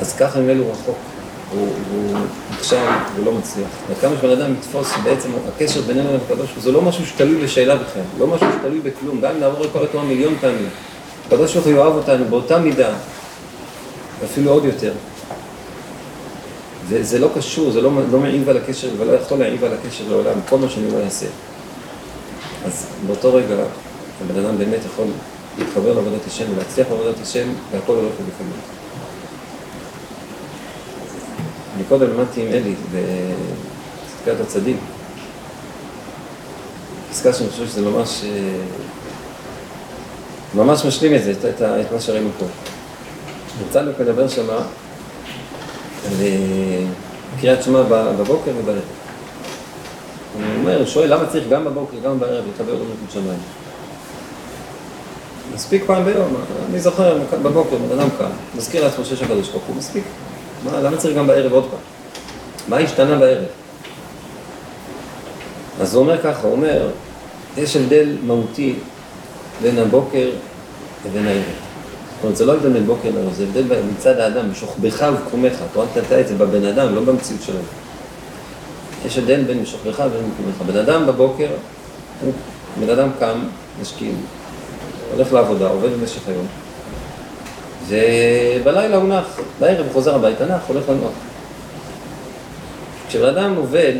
אז 0.00 0.16
ככה 0.16 0.40
ממילא 0.40 0.64
הוא 0.64 0.72
רחוק. 0.72 0.98
הוא, 1.54 1.68
הוא 1.92 2.18
נכשל 2.52 2.76
ולא 3.16 3.32
מצליח. 3.32 3.68
עד 3.90 3.96
כמה 4.00 4.16
שבן 4.20 4.30
אדם 4.30 4.52
יתפוס 4.52 4.92
בעצם 5.04 5.28
הקשר 5.48 5.80
בינינו 5.80 6.08
לבין 6.08 6.20
הקדוש 6.24 6.38
ברוך 6.38 6.54
הוא, 6.54 6.62
זה 6.62 6.72
לא 6.72 6.82
משהו 6.82 7.06
שתלוי 7.06 7.44
בשאלה 7.44 7.76
בכלל, 7.76 8.02
לא 8.18 8.26
משהו 8.26 8.46
שתלוי 8.58 8.80
בכלום. 8.80 9.20
גם 9.20 9.30
אם 9.30 9.40
נעבור 9.40 9.64
את 9.64 9.70
כל 9.72 9.84
התורה 9.84 10.04
מיליון 10.04 10.34
פעמים, 10.40 10.68
הקדוש 11.26 11.54
ברוך 11.54 11.66
הוא 11.66 11.74
יאהב 11.74 11.94
אותנו 11.94 12.24
באותה 12.24 12.58
מידה, 12.58 12.94
ואפילו 14.20 14.50
עוד 14.50 14.64
יותר. 14.64 14.92
זה, 16.88 17.02
זה 17.02 17.18
לא 17.18 17.28
קשור, 17.34 17.70
זה 17.70 17.80
לא, 17.80 17.90
לא 18.12 18.18
מעיב 18.18 18.48
על 18.48 18.56
הקשר, 18.56 18.88
ולא 18.98 19.12
יכול 19.12 19.38
להעיב 19.38 19.64
על 19.64 19.72
הקשר 19.72 20.04
לעולם, 20.08 20.40
כל 20.48 20.58
מה 20.58 20.68
שאני 20.68 20.90
לא 20.90 20.98
אעשה. 21.04 21.26
אז 22.66 22.86
באותו 23.06 23.34
רגע, 23.34 23.54
הבן 24.20 24.44
אדם 24.44 24.58
באמת 24.58 24.80
יכול 24.86 25.06
להתחבר 25.58 25.94
לעבודת 25.94 26.26
השם 26.26 26.44
ולהצליח 26.54 26.86
בעבודת 26.88 27.22
השם, 27.22 27.48
והכל 27.72 27.92
הולך 27.92 28.12
ובקלות. 28.20 28.56
אני 31.76 31.84
קודם 31.88 32.10
למדתי 32.10 32.42
עם 32.42 32.48
אלי 32.48 32.74
בצדקת 32.92 34.40
הצדיק, 34.40 34.76
פסקה 37.10 37.32
שאני 37.32 37.50
חושב 37.50 37.66
שזה 37.66 37.82
ממש, 37.82 38.24
ממש 40.54 40.84
משלים 40.84 41.14
את 41.14 41.24
זה, 41.24 41.30
את, 41.30 41.44
את, 41.44 41.62
את 41.62 41.92
מה 41.92 42.00
שראינו 42.00 42.28
פה. 42.38 42.46
יצא 43.68 43.82
לו 43.82 43.92
לדבר 44.00 44.28
שמה 44.28 44.56
על 46.06 46.16
קריאת 47.40 47.62
שמע 47.62 47.82
בבוקר 47.88 48.50
ובערב. 48.58 48.82
אומר, 50.58 50.78
הוא 50.78 50.86
שואל 50.86 51.14
למה 51.14 51.26
צריך 51.26 51.48
גם 51.48 51.64
בבוקר, 51.64 51.96
גם 52.04 52.20
בערב 52.20 52.44
לקבל 52.54 52.70
עוד 52.70 52.80
מלכות 52.80 53.10
שמיים. 53.12 53.38
מספיק 55.54 55.82
פעם 55.86 56.04
ביום, 56.04 56.34
אני 56.70 56.80
זוכר, 56.80 57.18
בבוקר, 57.42 57.76
בן 57.76 57.98
אדם 57.98 58.08
קם, 58.18 58.30
מזכיר 58.56 58.84
לעצמו 58.84 59.04
שיש 59.04 59.22
הקדוש 59.22 59.48
ברוך 59.48 59.64
הוא, 59.64 59.76
מספיק. 59.76 60.04
מה, 60.64 60.80
למה 60.80 60.96
צריך 60.96 61.16
גם 61.16 61.26
בערב 61.26 61.52
עוד 61.52 61.64
פעם? 61.70 61.80
מה 62.68 62.76
השתנה 62.76 63.18
בערב? 63.18 63.44
אז 65.80 65.94
הוא 65.94 66.02
אומר 66.02 66.22
ככה, 66.22 66.46
הוא 66.46 66.52
אומר, 66.52 66.90
יש 67.56 67.76
הבדל 67.76 68.16
מהותי 68.26 68.74
בין 69.62 69.78
הבוקר 69.78 70.30
לבין 71.06 71.26
הערב. 71.26 71.42
זאת 71.42 72.24
אומרת, 72.24 72.36
זה 72.36 72.44
לא 72.46 72.54
הבדל 72.54 72.72
בין 72.72 72.86
בוקר 72.86 73.10
לערב, 73.14 73.32
זה 73.32 73.44
הבדל 73.44 73.76
מצד 73.96 74.18
האדם, 74.18 74.50
בשוכבך 74.50 75.04
ובקומך. 75.12 75.52
התורה 75.70 75.86
נתתה 75.96 76.20
את 76.20 76.28
זה 76.28 76.34
בבן 76.34 76.64
אדם, 76.64 76.94
לא 76.94 77.00
במציאות 77.00 77.42
שלנו. 77.42 77.58
יש 79.06 79.18
הבדל 79.18 79.42
בין 79.42 79.62
משוכבך 79.62 80.02
ובין 80.06 80.30
בקומך. 80.30 80.72
בן 80.72 80.78
אדם 80.80 81.06
בבוקר, 81.06 81.48
בן 82.80 82.90
אדם 82.90 83.08
קם, 83.18 83.38
משקיעים, 83.80 84.16
הולך 85.14 85.32
לעבודה, 85.32 85.68
עובד 85.68 85.92
במשך 85.92 86.28
היום, 86.28 86.46
ובלילה 87.88 88.96
הוא 88.96 89.08
נח, 89.08 89.24
בערב 89.60 89.84
הוא 89.84 89.92
חוזר 89.92 90.14
הביתה, 90.14 90.46
נח, 90.46 90.60
הולך 90.68 90.88
לנוח. 90.88 91.12
כשבן 93.08 93.28
אדם 93.28 93.54
עובד, 93.56 93.92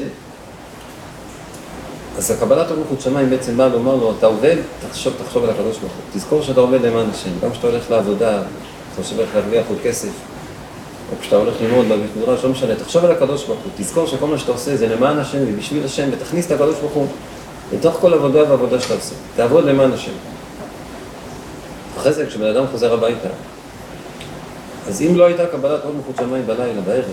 אז 2.19 2.31
הקבלת 2.31 2.71
המלכות 2.71 3.01
שמיים 3.01 3.31
בעצם 3.31 3.57
באה 3.57 3.69
לומר 3.69 3.97
לו, 3.97 4.15
אתה 4.19 4.27
עובד, 4.27 4.57
תחשוב, 4.89 5.15
תחשוב 5.25 5.45
על 5.45 5.51
הקדוש 5.51 5.79
ברוך 5.79 5.93
הוא. 5.93 6.03
תזכור 6.13 6.43
שאתה 6.43 6.61
עובד 6.61 6.83
למען 6.83 7.11
השם. 7.11 7.31
גם 7.43 7.51
כשאתה 7.51 7.67
הולך 7.67 7.91
לעבודה, 7.91 8.39
אתה 8.39 9.03
חושב 9.03 9.21
איך 9.21 9.29
להרוויח 9.35 9.65
עוד 9.69 9.79
כסף, 9.83 10.09
או 11.13 11.17
כשאתה 11.21 11.37
הולך 11.37 11.55
ללמוד 11.61 11.87
בבית 11.89 12.11
מדרש, 12.17 12.45
לא 12.45 12.51
משנה, 12.51 12.75
תחשוב 12.75 13.05
על 13.05 13.11
הקדוש 13.11 13.45
ברוך 13.45 13.61
הוא. 13.61 13.73
תזכור 13.77 14.07
שכל 14.07 14.27
מה 14.27 14.39
שאתה 14.39 14.53
עושה 14.53 14.77
זה 14.77 14.89
למען 14.89 15.19
השם 15.19 15.39
ובשביל 15.47 15.85
השם, 15.85 16.09
ותכניס 16.13 16.47
את 16.47 16.53
הקדוש 16.53 16.77
ברוך 16.81 16.93
הוא 16.93 17.07
לתוך 17.73 17.95
כל 18.01 18.15
עבודה 18.15 18.51
ועבודה 18.51 18.81
שאתה 18.81 18.95
עושה. 18.95 19.15
תעבוד 19.37 19.65
למען 19.65 19.93
השם. 19.93 20.32
זה, 22.11 22.27
כשבן 22.27 22.47
אדם 22.47 22.65
חוזר 22.71 22.93
הביתה, 22.93 23.29
אז 24.89 25.03
אם 25.03 25.17
לא 25.17 25.25
הייתה 25.25 25.47
קבלת 25.47 25.85
עוד 25.85 25.95
מלכות 25.97 26.17
שמיים 26.17 26.47
בלילה, 26.47 26.81
בערב, 26.81 27.05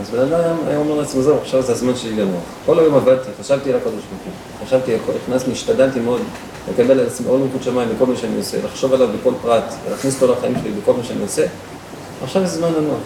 אז 0.00 0.10
בן 0.10 0.18
אדם 0.18 0.56
היה 0.66 0.78
אומר 0.78 0.94
לעצמו, 0.94 1.22
זהו, 1.22 1.38
עכשיו 1.38 1.62
זה 1.62 1.72
הזמן 1.72 1.96
שלי 1.96 2.12
לנוח. 2.12 2.42
כל 2.66 2.78
היום 2.78 2.94
עבדתי, 2.94 3.28
חשבתי 3.40 3.70
על 3.70 3.76
הקדוש 3.76 3.94
ברוך 3.94 4.22
הוא. 4.24 4.66
חשבתי, 4.66 4.92
הכנסתי, 5.24 5.52
השתדלתי 5.52 6.00
מאוד 6.00 6.20
לקבל 6.70 7.00
על 7.00 7.06
עצמי 7.06 7.28
עוד 7.28 7.40
מלכות 7.40 7.62
שמיים 7.62 7.88
בכל 7.96 8.06
מה 8.06 8.16
שאני 8.16 8.36
עושה, 8.36 8.56
לחשוב 8.64 8.94
עליו 8.94 9.08
בכל 9.20 9.32
פרט, 9.42 9.64
להכניס 9.90 10.22
אותו 10.22 10.32
לחיים 10.32 10.54
שלי 10.62 10.70
בכל 10.82 10.92
מה 10.92 11.04
שאני 11.04 11.22
עושה. 11.22 11.46
עכשיו 12.24 12.46
זה 12.46 12.58
זמן 12.58 12.68
לנוח. 12.78 13.00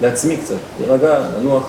לעצמי 0.00 0.36
קצת, 0.36 0.54
להירגע, 0.80 1.18
לנוח. 1.38 1.68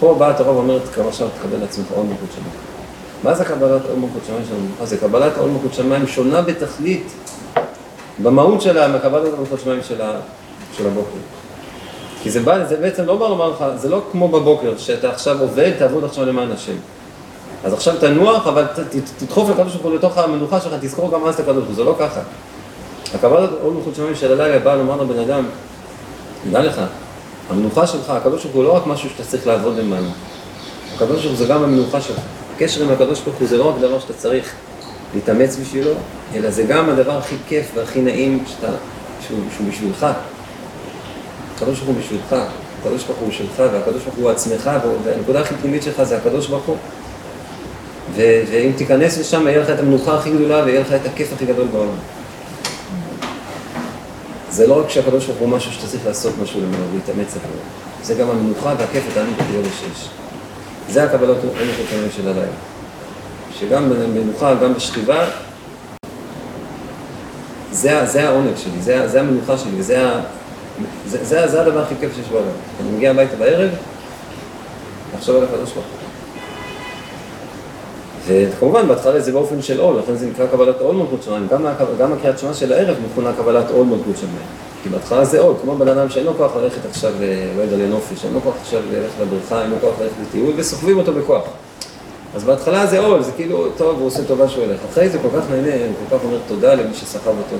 פה 0.00 0.16
באה 0.18 0.30
התורה 0.30 0.52
ואומרת, 0.52 0.82
כבר 0.94 1.08
עכשיו 1.08 1.28
תקבל 1.38 1.60
לעצמך 1.60 1.86
עוד 1.94 2.06
מלכות 2.06 2.28
שמיים. 2.34 2.50
מה 3.24 3.34
זה 3.34 3.44
קבלת 3.44 3.82
עוד 3.88 3.98
מלכות 3.98 4.22
שמיים 4.26 4.42
של 4.48 4.54
המלוכה? 4.54 4.86
זה 4.86 4.96
קבלת 4.96 5.32
עוד 5.38 5.50
מלכות 5.50 5.74
שמיים 5.74 6.06
שונה 6.06 6.42
בתכלית, 6.42 7.06
במהות 8.22 8.60
שלה, 8.60 8.88
מקבלת 8.88 9.24
עוד 9.24 9.40
מלכות 9.40 9.60
שמיים 9.60 9.80
של 10.76 10.86
הבוקר. 10.86 11.18
כי 12.22 12.30
זה, 12.30 12.40
בא, 12.40 12.64
זה 12.64 12.76
בעצם 12.76 13.04
לא 13.04 13.16
בא 13.16 13.28
לומר 13.28 13.50
לך, 13.50 13.64
זה 13.76 13.88
לא 13.88 14.02
כמו 14.12 14.28
בבוקר, 14.28 14.78
שאתה 14.78 15.10
עכשיו 15.10 15.40
עובד, 15.40 15.72
תעבוד 15.78 16.04
עכשיו 16.04 16.26
למען 16.26 16.52
השם. 16.52 16.76
אז 17.64 17.72
עכשיו 17.72 17.94
תנוח, 18.00 18.46
אבל 18.46 18.64
ת, 18.64 18.78
ת, 18.78 18.96
תדחוף 19.18 19.50
לקדוש 19.50 19.72
ברוך 19.72 19.84
הוא 19.84 19.94
לתוך 19.94 20.18
המנוחה 20.18 20.60
שלך, 20.60 20.72
תזכור 20.80 21.12
גם 21.12 21.24
אז 21.24 21.34
את 21.34 21.40
הקדוש 21.40 21.56
ברוך 21.56 21.68
הוא, 21.68 21.76
זה 21.76 21.84
לא 21.84 21.96
ככה. 21.98 22.20
הקבלת 23.14 23.50
עוד 23.62 23.74
מלכות 23.74 23.94
שמיים 23.94 24.14
של 24.14 24.32
הלילה 24.32 24.58
באה 24.58 24.76
לומר 24.76 25.02
לבן 25.02 25.18
אדם, 25.18 25.44
דע 26.50 26.62
לך, 26.62 26.80
המנוחה 27.50 27.86
שלך, 27.86 28.10
הקדוש 28.10 28.42
ברוך 28.42 28.56
הוא 28.56 28.64
לא 28.64 28.76
רק 28.76 28.86
משהו 28.86 29.10
שאתה 29.10 29.22
צריך 29.24 29.46
לעבוד 29.46 29.76
למענו. 29.76 30.10
הקדוש 30.94 31.24
ברוך 31.24 31.38
הוא 31.38 31.46
זה 31.46 31.46
גם 31.46 31.62
המנוחה 31.62 32.00
שלך. 32.00 32.18
הקשר 32.54 32.82
עם 32.82 32.90
הקדוש 32.90 33.20
ברוך 33.20 33.36
הוא 33.38 33.48
זה 33.48 33.56
לא 33.56 33.68
רק 33.68 33.74
דבר 33.80 34.00
שאתה 34.00 34.12
צריך 34.12 34.54
להתאמץ 35.14 35.56
בשבילו, 35.56 35.90
אלא 36.34 36.50
זה 36.50 36.62
גם 36.62 36.90
הדבר 36.90 37.18
הכי 37.18 37.36
כיף 37.48 37.70
והכי 37.74 38.00
נעים 38.00 38.44
שאתה, 38.46 38.72
שהוא, 39.26 39.38
שהוא 39.56 39.68
בשבילך. 39.68 40.06
הקדוש 41.56 41.80
ברוך 41.80 41.96
הוא 41.96 42.02
בשבילך, 42.02 42.36
הקדוש 42.80 43.04
ברוך 43.04 43.18
הוא 43.18 43.28
בשבילך, 43.28 43.62
והקדוש 43.72 44.02
ברוך 44.02 44.16
הוא 44.16 44.30
עצמך, 44.30 44.70
והנקודה 45.04 45.40
הכי 45.40 45.54
פנימית 45.54 45.82
שלך 45.82 46.02
זה 46.02 46.16
הקדוש 46.16 46.46
ברוך 46.46 46.64
הוא. 46.64 46.76
ו- 48.14 48.42
ואם 48.50 48.70
תיכנס 48.76 49.18
לשם, 49.18 49.46
יהיה 49.46 49.58
לך 49.58 49.70
את 49.70 49.78
המנוחה 49.78 50.18
הכי 50.18 50.30
גדולה 50.30 50.64
ויהיה 50.64 50.80
לך 50.80 50.92
את 50.92 51.06
הכיף 51.06 51.32
הכי 51.32 51.46
גדול 51.46 51.66
בעולם. 51.72 51.98
זה 54.50 54.66
לא 54.66 54.80
רק 54.80 54.90
שהקדוש 54.90 55.26
ברוך 55.26 55.38
הוא 55.38 55.48
משהו 55.48 55.72
שאתה 55.72 55.86
צריך 55.86 56.06
לעשות 56.06 56.32
משהו 56.42 56.60
למעלה, 56.60 56.84
להתאמץ 56.94 57.36
עליו. 57.36 57.56
זה 58.02 58.14
גם 58.14 58.30
המנוחה 58.30 58.74
והכיף 58.78 59.04
והתענוג 59.08 59.34
הכי 59.40 59.52
גדול 59.52 59.64
שיש. 59.64 60.08
זה 60.90 61.04
הקבלות 61.04 61.36
המלכות 61.42 62.12
של 62.16 62.28
הלילה. 62.28 62.46
שגם 63.60 63.90
במנוחה, 63.90 64.54
גם 64.54 64.74
בשכיבה, 64.74 65.26
זה, 67.72 68.06
זה 68.06 68.28
העונג 68.28 68.56
שלי, 68.56 68.80
זה, 68.80 69.08
זה 69.08 69.20
המנוחה 69.20 69.58
שלי, 69.58 69.70
וזה 69.76 70.10
זה, 71.06 71.24
זה, 71.24 71.48
זה 71.48 71.60
הדבר 71.62 71.82
הכי 71.82 71.94
כיף 72.00 72.14
שיש 72.14 72.28
בעולם. 72.28 72.46
אני 72.80 72.96
מגיע 72.96 73.10
הביתה 73.10 73.36
בערב, 73.36 73.70
לחשוב 75.14 75.36
על 75.36 75.44
הקדוש 75.44 75.72
ברוך 75.72 75.86
וכמובן, 78.26 78.88
בהתחלה 78.88 79.20
זה 79.20 79.32
באופן 79.32 79.62
של 79.62 79.80
עול, 79.80 79.98
לכן 79.98 80.14
זה 80.14 80.26
נקרא 80.26 80.46
קבלת 80.46 80.80
עול 80.80 80.96
מלכות 80.96 81.22
שמיים. 81.22 81.46
גם, 81.50 81.66
גם 81.98 82.12
הקריאת 82.12 82.38
שמע 82.38 82.54
של 82.54 82.72
הערב 82.72 82.96
מכונה 83.10 83.32
קבלת 83.32 83.70
עול 83.70 83.86
מלכות 83.86 84.16
שמיים. 84.16 84.46
כי 84.82 84.88
בהתחלה 84.88 85.24
זה 85.24 85.40
עול, 85.40 85.54
כמו 85.62 85.76
בן 85.76 85.88
אדם 85.88 86.10
שאין 86.10 86.26
לו 86.26 86.34
כוח 86.34 86.56
ללכת 86.56 86.86
עכשיו, 86.90 87.12
לא 87.56 87.62
יודע, 87.62 87.76
לנופש, 87.76 88.24
אין 88.24 88.32
לו 88.34 88.40
כוח 88.40 88.54
עכשיו 88.60 88.80
ללכת 88.92 89.20
לבריכה, 89.20 89.62
אין 89.62 89.70
לו 89.70 89.76
כוח 89.80 89.94
ללכת 90.00 90.14
לטיול, 90.28 90.52
וסוחבים 90.56 90.98
אותו 90.98 91.12
בכוח. 91.12 91.42
אז 92.34 92.44
בהתחלה 92.44 92.86
זה 92.86 92.98
עול, 92.98 93.22
זה 93.22 93.32
כאילו, 93.32 93.68
טוב, 93.76 93.98
הוא 93.98 94.06
עושה 94.06 94.24
טובה 94.24 94.48
שהוא 94.48 94.64
הולך. 94.64 94.80
אחרי 94.92 95.08
זה 95.08 95.18
כל 95.18 95.28
כך 95.28 95.50
נהנה, 95.50 95.74
הוא 95.74 95.94
כל 96.08 96.18
כך 96.18 96.24
אומר 96.24 96.38
תודה 96.48 96.74
למי 96.74 96.94
שסחב 96.94 97.28
אותו. 97.28 97.56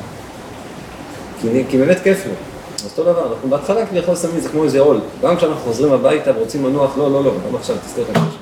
כי, 1.40 1.64
כי 1.68 1.78
באמת 1.78 2.00
כיף 2.02 2.26
לו. 2.26 2.32
אז 2.84 2.90
אותו 2.90 3.12
דבר, 3.12 3.32
אנחנו 3.32 3.48
בהתחלה 3.48 3.86
כביכול 3.86 4.16
שמים 4.16 4.40
זה 4.40 4.48
כמו 4.48 4.64
איזה 4.64 4.80
עול. 4.80 5.00
גם 5.22 5.36
כשאנחנו 5.36 5.60
חוזרים 5.60 5.92
הביתה 5.92 6.30
ורוצים 6.36 6.66
לנוח, 6.66 6.98
לא, 6.98 7.12
לא, 7.12 7.24
לא, 7.24 7.30
גם 7.48 7.56
עכשיו, 7.56 7.76
תזכור 7.86 8.04
את 8.04 8.10
הקשר. 8.10 8.36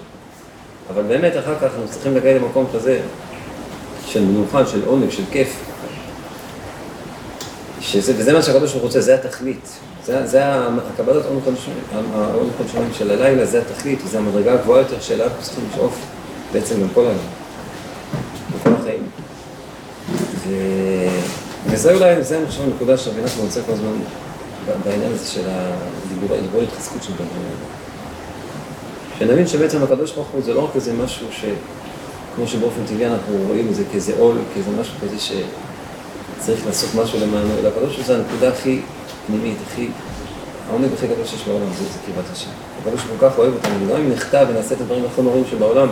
אבל 0.95 1.03
באמת 1.03 1.33
אחר 1.39 1.55
כך 1.55 1.63
אנחנו 1.63 1.89
צריכים 1.91 2.15
להגיע 2.15 2.35
למקום 2.35 2.67
כזה 2.75 3.01
של 4.07 4.25
מנוחה, 4.25 4.67
של 4.67 4.81
עונג, 4.87 5.11
של 5.11 5.23
כיף. 5.31 5.57
שזה, 7.81 8.13
וזה 8.17 8.33
מה 8.33 8.43
שהקדוש 8.43 8.71
ברוך 8.71 8.83
הוא 8.83 8.83
רוצה, 8.83 9.01
זה 9.01 9.15
התכלית. 9.15 9.69
זה, 10.05 10.27
זה 10.27 10.43
הקבלת 10.95 11.25
עונג 11.27 11.43
חודשיים 12.57 12.89
של 12.93 13.11
הלילה, 13.11 13.47
זה 13.47 13.61
התכלית, 13.61 13.99
וזה 14.05 14.19
המדרגה 14.19 14.53
הגבוהה 14.53 14.81
יותר 14.81 15.01
שאליו 15.01 15.31
צריכים 15.41 15.65
לשאוף 15.73 15.99
בעצם 16.53 16.81
גם 16.83 16.89
כל 16.95 17.01
היום, 17.01 17.19
בכל 18.55 18.71
החיים. 18.81 19.03
וזה 21.67 21.95
אולי, 21.95 22.23
זה 22.23 22.39
אני 22.39 22.47
חושב 22.47 22.63
הנקודה 22.63 22.97
שרבי 22.97 23.23
נחמן 23.23 23.45
רוצה 23.45 23.61
כל 23.67 23.73
הזמן 23.73 23.93
בעניין 24.85 25.13
הזה 25.13 25.27
של 25.27 25.43
הדיבור, 25.47 26.37
דיבור 26.41 26.63
התחזקות 26.63 27.03
של 27.03 27.13
האלה. 27.19 27.77
שנבין 29.19 29.47
שבעצם 29.47 29.83
הקדוש 29.83 30.13
ברוך 30.13 30.29
הוא 30.29 30.43
זה 30.43 30.55
לא 30.55 30.65
רק 30.65 30.71
איזה 30.77 30.93
משהו 30.93 31.27
ש... 31.31 31.45
כמו 32.37 32.47
שבאופן 32.47 32.81
טבעי 32.87 33.07
אנחנו 33.07 33.35
רואים 33.47 33.69
את 33.69 33.75
זה 33.75 33.83
כאיזה 33.93 34.13
עול, 34.19 34.37
כאיזה 34.55 34.71
משהו 34.81 34.95
כזה 35.03 35.17
שצריך 35.19 36.67
לעשות 36.67 36.95
משהו 36.95 37.21
למענו, 37.21 37.49
אלא 37.61 37.69
הקדוש 37.69 37.85
ברוך 37.85 37.97
הוא 37.97 38.05
זה 38.05 38.17
הנקודה 38.17 38.49
הכי 38.49 38.81
פנימית, 39.27 39.57
הכי... 39.67 39.89
העונג 40.69 40.93
הכי 40.97 41.07
גדול 41.07 41.27
שיש 41.27 41.43
בעולם, 41.47 41.67
זה, 41.79 41.85
קרבת 42.07 42.33
השם. 42.33 42.51
הקדוש 42.81 43.01
ברוך 43.01 43.21
הוא 43.21 43.29
כל 43.29 43.31
כך 43.31 43.39
אוהב 43.39 43.55
אותנו, 43.55 43.87
וגם 43.87 43.97
אם 43.97 44.13
נחטא 44.13 44.45
ונעשה 44.49 44.75
את 44.75 44.81
הדברים 44.81 45.05
הכי 45.13 45.23
נוראים 45.23 45.45
שבעולם, 45.51 45.89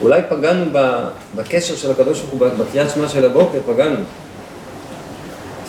אולי 0.00 0.20
פגענו 0.28 0.64
בקשר 1.36 1.76
של 1.76 1.90
הקדוש 1.90 2.20
ברוך 2.20 2.30
הוא, 2.30 2.48
בקריאת 2.58 2.90
שמע 2.90 3.08
של 3.08 3.24
הבוקר, 3.24 3.58
פגענו. 3.66 3.96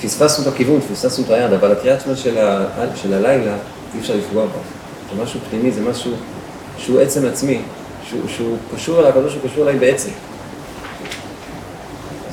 פספסנו 0.02 0.48
את 0.48 0.54
הכיוון, 0.54 0.82
פספסנו 0.82 1.26
את 1.26 1.30
היד, 1.30 1.54
אבל 1.54 1.72
הקריאת 1.72 2.02
שמע 2.02 2.16
של, 2.16 2.38
ה... 2.38 2.66
של 2.96 3.14
הלילה, 3.14 3.56
אי 3.96 4.00
אפשר 4.00 4.16
לפגוע 4.16 4.46
בה. 4.46 4.52
זה 5.16 5.24
משהו 5.24 5.40
פנימי, 5.50 5.72
זה 5.72 5.82
משהו 5.82 6.12
שהוא 6.78 7.00
עצם 7.00 7.26
עצמי, 7.26 7.62
שהוא, 8.10 8.22
שהוא 8.28 8.58
קשור 8.76 9.00
אל 9.00 9.06
הקדוש, 9.06 9.34
הוא 9.34 9.50
קשור 9.50 9.64
אליי 9.64 9.80
בעצם. 9.80 10.10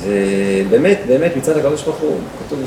ובאמת, 0.04 0.98
באמת, 1.06 1.36
מצד 1.36 1.56
הקדוש 1.56 1.82
ברוך 1.82 1.96
הוא, 1.96 2.18
כתוב, 2.46 2.58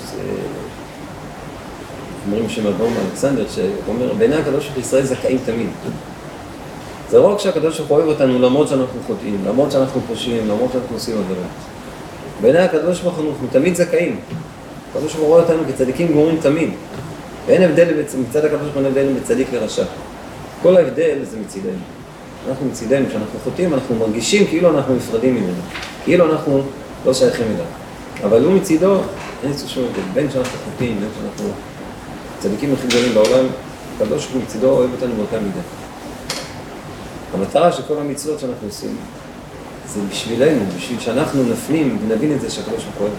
אומרים 2.26 2.50
שם 2.50 2.68
אברהם 2.68 2.94
אלכסנדר, 3.06 3.46
שאומר, 3.56 4.14
בעיני 4.14 4.36
הקדוש 4.36 4.68
ברוך 4.68 4.78
ישראל 4.78 5.06
זכאים 5.06 5.38
תמיד. 5.46 5.70
זה 7.12 7.20
לא 7.20 7.27
רק 7.34 7.39
שהקדוש 7.39 7.77
ברוך 7.77 7.89
הוא 7.89 7.98
אוהב 7.98 8.10
אותנו 8.10 8.39
למרות 8.39 8.68
שאנחנו 8.68 9.00
חוטאים, 9.08 9.38
למרות 9.48 9.72
שאנחנו 9.72 10.01
פושעים, 10.08 10.48
למרות 10.48 10.72
שאנחנו 10.72 10.96
עושים 10.96 11.18
עבירות. 11.18 11.46
בעיני 12.41 12.60
הקדוש 12.60 13.01
ברוך 13.01 13.18
הוא 13.18 13.32
אנחנו 13.32 13.48
תמיד 13.51 13.75
זכאים. 13.75 14.20
הקדוש 14.89 15.13
ברוך 15.13 15.25
הוא 15.25 15.27
רואה 15.27 15.41
אותנו 15.41 15.63
כצדיקים 15.68 16.08
גמורים 16.08 16.38
תמיד. 16.41 16.70
ואין 17.48 17.62
הבדל 17.62 17.88
מצד 18.30 18.46
הקדוש 18.46 18.62
ברוך 18.62 18.75
הוא 18.75 18.86
הבדל 18.86 19.06
בין 19.06 19.20
צדיק 19.24 19.48
לרשע. 19.53 19.84
כל 20.62 20.77
ההבדל 20.77 21.18
זה 21.24 21.38
מצידנו. 21.46 21.72
אנחנו 22.50 22.65
מצידנו, 22.65 23.06
כשאנחנו 23.10 23.39
חוטאים, 23.44 23.74
אנחנו 23.74 23.96
מרגישים 23.96 24.48
כאילו 24.48 24.70
אנחנו 24.70 24.96
נפרדים 24.96 25.36
ממנו. 25.36 25.62
כאילו 26.03 26.32
אנחנו 26.32 26.62
לא 27.06 27.13
שייכים 27.13 27.46
אליו. 27.46 27.65
אבל 28.24 28.44
הוא 28.44 28.53
מצידו, 28.53 28.96
אין 29.44 29.53
שום 29.68 29.84
הבדל. 29.84 30.01
בין 30.13 30.32
שאנחנו 30.32 30.58
חוטאים, 30.72 31.00
בין 31.00 31.10
שאנחנו 31.20 31.51
צדיקים 32.39 32.74
הכי 32.74 32.88
גדולים 32.88 33.13
בעולם, 33.13 33.46
הקדוש 33.96 34.24
ברוך 34.25 34.34
הוא 34.34 34.41
מצידו 34.44 34.70
אוהב 34.70 34.89
אותנו 34.91 35.13
באותה 35.15 35.39
מידה. 35.39 35.81
המטרה 37.34 37.72
של 37.72 37.84
כל 37.88 37.98
המצוות 37.98 38.40
שאנחנו 38.40 38.68
עושים 38.68 38.98
זה 39.94 40.00
בשבילנו, 40.12 40.60
בשביל 40.78 41.00
שאנחנו 41.00 41.44
נפנים 41.44 41.98
ונבין 42.04 42.36
את 42.36 42.42
זה 42.42 42.50
שהקדוש 42.50 42.84
ברוך 42.84 42.98
הוא 42.98 43.10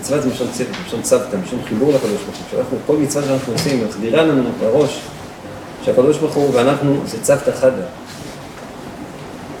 מצווה 0.00 0.20
זה 0.20 0.28
מלשון 0.28 0.48
צוות, 0.52 0.68
מלשון 0.84 1.02
צוותא, 1.02 1.36
מלשון 1.36 1.58
חיבור 1.68 1.92
לקדוש 1.92 2.10
ברוך 2.10 2.36
הוא. 2.36 2.46
שאנחנו, 2.50 2.76
כל 2.86 2.96
מצווה 2.96 3.24
שאנחנו 3.24 3.52
עושים, 3.52 3.84
מחדירה 3.88 4.22
לנו 4.22 4.42
בראש 4.60 5.00
שהקדוש 5.84 6.18
ברוך 6.18 6.34
הוא 6.34 6.50
ואנחנו 6.54 7.00
זה 7.06 7.22
צוותא 7.22 7.50
חדא. 7.52 7.82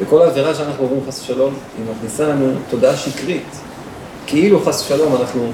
וכל 0.00 0.22
העבירה 0.22 0.54
שאנחנו 0.54 0.82
עוברים 0.82 1.00
חס 1.08 1.20
ושלום, 1.22 1.54
היא 1.78 1.86
מכניסה 1.96 2.28
לנו 2.28 2.52
תודעה 2.70 2.96
שקרית. 2.96 3.46
כאילו 4.26 4.64
חס 4.64 4.82
ושלום 4.82 5.16
אנחנו 5.16 5.52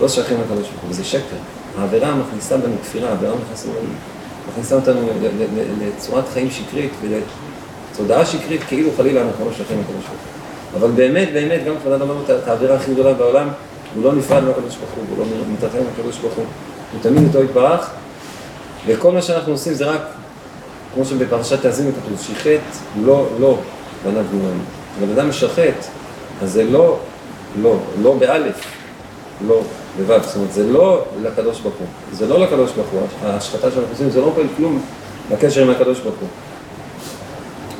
לא 0.00 0.08
שייכים 0.08 0.36
לקדוש 0.40 0.68
ברוך 0.68 0.82
הוא, 0.82 0.90
וזה 0.90 1.04
שקר. 1.04 1.36
העבירה 1.78 2.14
מכניסה 2.14 2.56
בנו 2.56 2.74
כפירה, 2.82 3.08
העבירה 3.08 3.34
מכניסה, 3.44 3.68
מכניסה 4.48 4.74
אותנו 4.74 5.00
לצורת 5.80 6.24
חיים 6.32 6.50
שקרית 6.50 6.92
ולתודעה 7.92 8.26
שקרית, 8.26 8.62
כאילו 8.68 8.90
חלילה 8.96 9.22
אנחנו 9.22 9.44
לא 9.44 9.52
שייכים 9.52 9.80
לקדוש 9.80 9.94
ברוך 9.94 10.08
הוא. 10.08 10.80
אבל 10.80 10.90
באמת, 10.90 11.28
באמת, 11.32 11.64
גם 11.64 11.74
כבוד 11.80 11.92
אדם 11.92 12.10
אומר 12.10 12.22
את 12.38 12.48
העבירה 12.48 12.76
הכי 12.76 12.92
גדולה 12.92 13.14
בעולם, 13.14 13.48
הוא 13.94 14.04
לא 14.04 14.12
נפרד 14.12 14.44
מהקדוש 14.44 14.76
ברוך 14.76 14.90
הוא, 14.96 15.04
הוא 15.10 15.18
לא 15.18 15.24
מתרחב 15.52 15.78
מהקדוש 15.78 16.18
ברוך 16.18 16.34
הוא, 16.34 16.44
הוא 16.92 17.00
תמיד 17.02 17.22
איתו 17.22 17.42
יתברך, 17.42 17.90
וכל 18.86 19.12
מה 19.12 19.22
שאנחנו 19.22 19.52
עושים 19.52 19.74
זה 19.74 19.84
רק, 19.84 20.00
כמו 20.94 21.04
שבפרשת 21.04 21.62
תאזינו 21.62 21.90
כתוב, 21.92 22.20
שיחט, 22.20 22.60
לא, 23.04 23.26
לא, 23.40 23.58
בניו 24.04 24.24
גמרנו. 24.32 24.62
בן 25.00 25.10
אדם 25.12 25.28
משחט, 25.28 25.86
אז 26.42 26.52
זה 26.52 26.64
לא, 26.64 26.98
לא, 27.62 27.76
לא 28.02 28.14
באלף, 28.14 28.64
לא, 29.46 29.62
בו', 30.06 30.14
זאת 30.22 30.36
אומרת, 30.36 30.52
זה 30.52 30.66
לא 30.66 31.04
לקדוש 31.22 31.60
ברוך 31.60 31.74
הוא, 31.78 31.86
זה 32.12 32.28
לא 32.28 32.40
לקדוש 32.40 32.70
ברוך 32.72 32.88
הוא, 32.88 33.00
ההשחטה 33.24 33.70
שאנחנו 33.70 33.92
עושים 33.92 34.10
זה 34.10 34.20
לא 34.20 34.32
פועל 34.34 34.46
כלום 34.56 34.82
בקשר 35.30 35.62
עם 35.62 35.70
הקדוש 35.70 36.00
ברוך 36.00 36.16
הוא. 36.20 36.28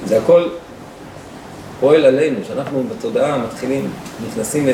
זה 0.06 0.18
הכל 0.18 0.48
פועל 1.80 2.04
עלינו, 2.04 2.36
שאנחנו 2.48 2.84
בתודעה 2.90 3.38
מתחילים, 3.38 3.90
נכנסים 4.28 4.68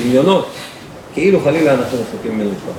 לדמיונות, 0.00 0.48
כאילו 1.14 1.40
חלילה 1.40 1.74
אנחנו 1.74 1.98
רחוקים 1.98 2.38
ממנו 2.38 2.50
כבר. 2.50 2.72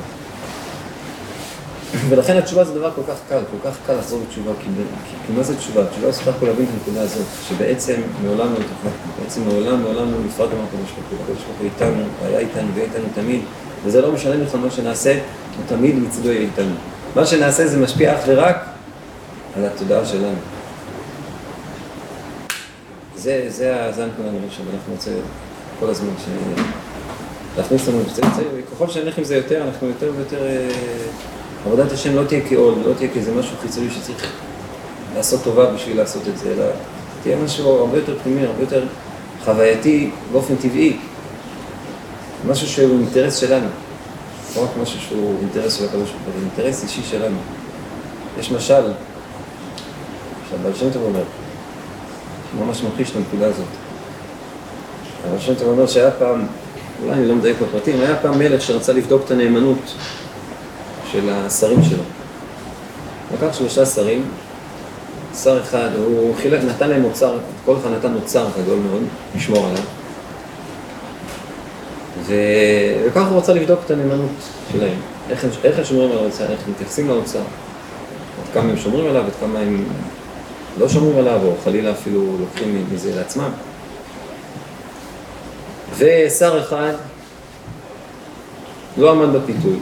ולכן 2.10 2.38
התשובה 2.38 2.64
זה 2.64 2.74
דבר 2.74 2.92
כל 2.96 3.02
כך 3.08 3.16
קל, 3.30 3.40
כל 3.52 3.70
כך 3.70 3.78
קל 3.88 3.94
לחזור 3.94 4.22
לתשובה, 4.28 4.52
כי, 4.60 4.68
כי, 5.28 5.34
מה 5.38 5.44
זה 5.44 5.58
תשובה? 5.58 5.86
תשובה 5.86 6.12
זה 6.12 6.18
סך 6.18 6.28
הכל 6.28 6.46
להבין 6.46 6.66
את 6.66 6.70
הנקודה 6.78 7.02
הזאת, 7.02 7.26
שבעצם 7.50 7.96
מעולם 8.24 8.48
לא 8.54 8.58
התרחקנו, 8.58 9.12
בעצם 9.24 9.42
מעולם, 9.42 9.82
מעולם 9.82 10.12
לא 10.12 10.18
נפרדנו 10.26 10.56
מהקדוש 10.58 10.92
ברוך 10.92 11.10
הוא, 11.12 11.20
הקדוש 11.24 11.44
ברוך 11.44 11.58
הוא 11.60 11.66
איתנו, 11.66 12.04
היה 12.26 12.40
איתנו 12.40 12.68
ויהיה 12.74 12.90
איתנו 12.90 13.06
תמיד, 13.16 13.42
וזה 13.86 14.02
לא 14.02 14.12
משנה 14.12 14.36
לך 14.36 14.56
מה 14.56 14.72
שנעשה, 14.72 15.14
הוא 15.58 15.78
תמיד 15.78 15.96
מצדו 15.96 16.32
יהיה 16.32 16.42
איתנו. 16.42 16.76
מה 17.16 17.26
שנעשה 17.26 17.68
זה 17.68 17.78
משפיע 17.78 18.16
אך 18.16 18.22
ורק 18.28 18.66
על 19.58 19.66
התודעה 19.66 20.06
שלנו. 20.06 20.51
זה, 23.22 23.46
זה, 23.48 23.92
זה 23.96 24.04
הנקודה 24.04 24.32
נראה 24.32 24.50
שאנחנו 24.50 24.94
רוצים 24.94 25.14
כל 25.80 25.90
הזמן 25.90 26.10
ש... 26.26 26.30
להכניס 27.58 27.88
לנו 27.88 28.02
את 28.02 28.16
זה, 28.16 28.22
וככל 28.56 28.90
שנלך 28.90 29.18
עם 29.18 29.24
זה 29.24 29.36
יותר, 29.36 29.64
אנחנו 29.64 29.88
יותר 29.88 30.12
ויותר... 30.16 30.46
אה, 30.46 30.70
עבודת 31.66 31.92
השם 31.92 32.16
לא 32.16 32.24
תהיה 32.24 32.42
כעול, 32.50 32.74
לא 32.86 32.94
תהיה 32.94 33.10
כאיזה 33.14 33.36
משהו 33.36 33.58
חיצוני 33.62 33.90
שצריך 33.92 34.32
לעשות 35.16 35.44
טובה 35.44 35.74
בשביל 35.74 35.98
לעשות 35.98 36.22
את 36.28 36.38
זה, 36.38 36.52
אלא 36.52 36.66
תהיה 37.24 37.38
משהו 37.38 37.70
הרבה 37.70 37.98
יותר 37.98 38.16
פנימי, 38.24 38.46
הרבה 38.46 38.62
יותר 38.62 38.86
חווייתי 39.46 40.12
באופן 40.32 40.56
טבעי. 40.56 40.98
משהו 42.48 42.68
שהוא 42.68 43.00
אינטרס 43.00 43.38
שלנו, 43.38 43.68
לא 44.56 44.64
רק 44.64 44.70
משהו 44.82 45.00
שהוא 45.00 45.36
אינטרס 45.42 45.78
של 45.78 45.86
הקדוש 45.86 46.10
ברוך 46.10 46.36
הוא, 46.36 46.44
אינטרס 46.44 46.84
אישי 46.84 47.02
שלנו. 47.12 47.38
יש 48.40 48.52
משל, 48.52 48.84
שהבעל 50.50 50.74
שם 50.74 50.90
טוב 50.94 51.04
אומר, 51.04 51.24
ממש 52.60 52.84
ממחיש 52.84 53.12
את 53.12 53.16
הנקודה 53.16 53.46
הזאת. 53.46 53.66
הבעל 55.28 55.40
שם 55.40 55.54
אומר 55.68 55.88
שהיה 55.88 56.12
פעם, 56.12 56.46
אולי 57.04 57.14
אני 57.14 57.28
לא 57.28 57.36
מדייק 57.36 57.58
בפרטים, 57.62 58.00
היה 58.02 58.16
פעם 58.16 58.40
מלך 58.40 58.62
שרצה 58.62 58.94
לבדוק 58.94 59.26
את 59.26 59.32
הנאמנות 59.32 59.96
של 61.12 61.30
השרים 61.30 61.84
שלו. 61.84 62.04
לקח 63.34 63.54
שלושה 63.58 63.86
שרים, 63.86 64.24
שר 65.44 65.62
אחד, 65.62 65.90
הוא 65.98 66.36
חילק, 66.36 66.64
נתן 66.64 66.90
להם 66.90 67.04
אוצר, 67.04 67.38
כל 67.66 67.76
אחד 67.82 67.90
נתן 67.90 68.14
אוצר 68.16 68.48
גדול 68.62 68.80
מאוד, 68.80 69.04
לשמור 69.36 69.68
עליו. 69.68 69.84
וככה 72.26 73.28
הוא 73.28 73.38
רצה 73.38 73.54
לבדוק 73.54 73.80
את 73.86 73.92
הנאמנות 73.92 74.30
שלהם, 74.72 74.98
איך, 75.30 75.46
איך 75.64 75.80
הם 75.80 75.86
שומרים 75.86 76.12
על 76.12 76.18
האוצר, 76.18 76.52
איך 76.52 76.60
מתייחסים 76.70 77.08
לאוצר, 77.08 77.40
עד 77.40 78.54
כמה 78.54 78.70
הם 78.70 78.78
שומרים 78.78 79.08
עליו, 79.08 79.24
עד 79.26 79.32
כמה 79.40 79.60
הם 79.60 79.84
לא 80.78 80.90
שומרים 80.90 81.18
עליו, 81.18 81.40
או 81.46 81.54
חלילה 81.64 81.92
אפילו 81.92 82.38
לוקחים 82.40 82.86
מזה 82.94 83.16
לעצמם. 83.16 83.50
ושר 85.98 86.60
אחד 86.60 86.94
לא 88.98 89.12
עמד 89.12 89.36
בפיתוי, 89.36 89.80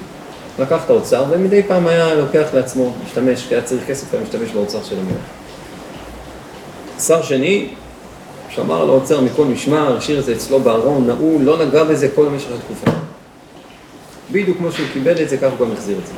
לקח 0.59 0.79
את 0.85 0.89
האוצר, 0.89 1.25
ומדי 1.29 1.63
פעם 1.63 1.87
היה 1.87 2.15
לוקח 2.15 2.47
לעצמו, 2.53 2.93
משתמש, 3.05 3.45
כי 3.47 3.55
היה 3.55 3.63
צריך 3.63 3.87
כסף, 3.87 4.13
היה 4.13 4.23
משתמש 4.23 4.49
באוצר 4.49 4.83
של 4.83 4.95
המלך. 4.99 5.23
שר 6.99 7.21
שני, 7.21 7.69
שמר 8.49 8.81
על 8.81 8.89
האוצר 8.89 9.21
מכל 9.21 9.45
משמר, 9.45 9.97
השאיר 9.97 10.19
את 10.19 10.25
זה 10.25 10.33
אצלו 10.33 10.59
בארון, 10.59 11.07
נעול, 11.07 11.41
לא 11.41 11.65
נגע 11.65 11.83
בזה 11.83 12.07
כל 12.15 12.25
במשך 12.25 12.47
התקופה. 12.59 12.91
בדיוק 14.31 14.57
כמו 14.57 14.71
שהוא 14.71 14.87
קיבל 14.93 15.21
את 15.21 15.29
זה, 15.29 15.37
כך 15.37 15.49
הוא 15.57 15.67
גם 15.67 15.73
החזיר 15.73 15.97
את 15.97 16.07
זה, 16.07 16.13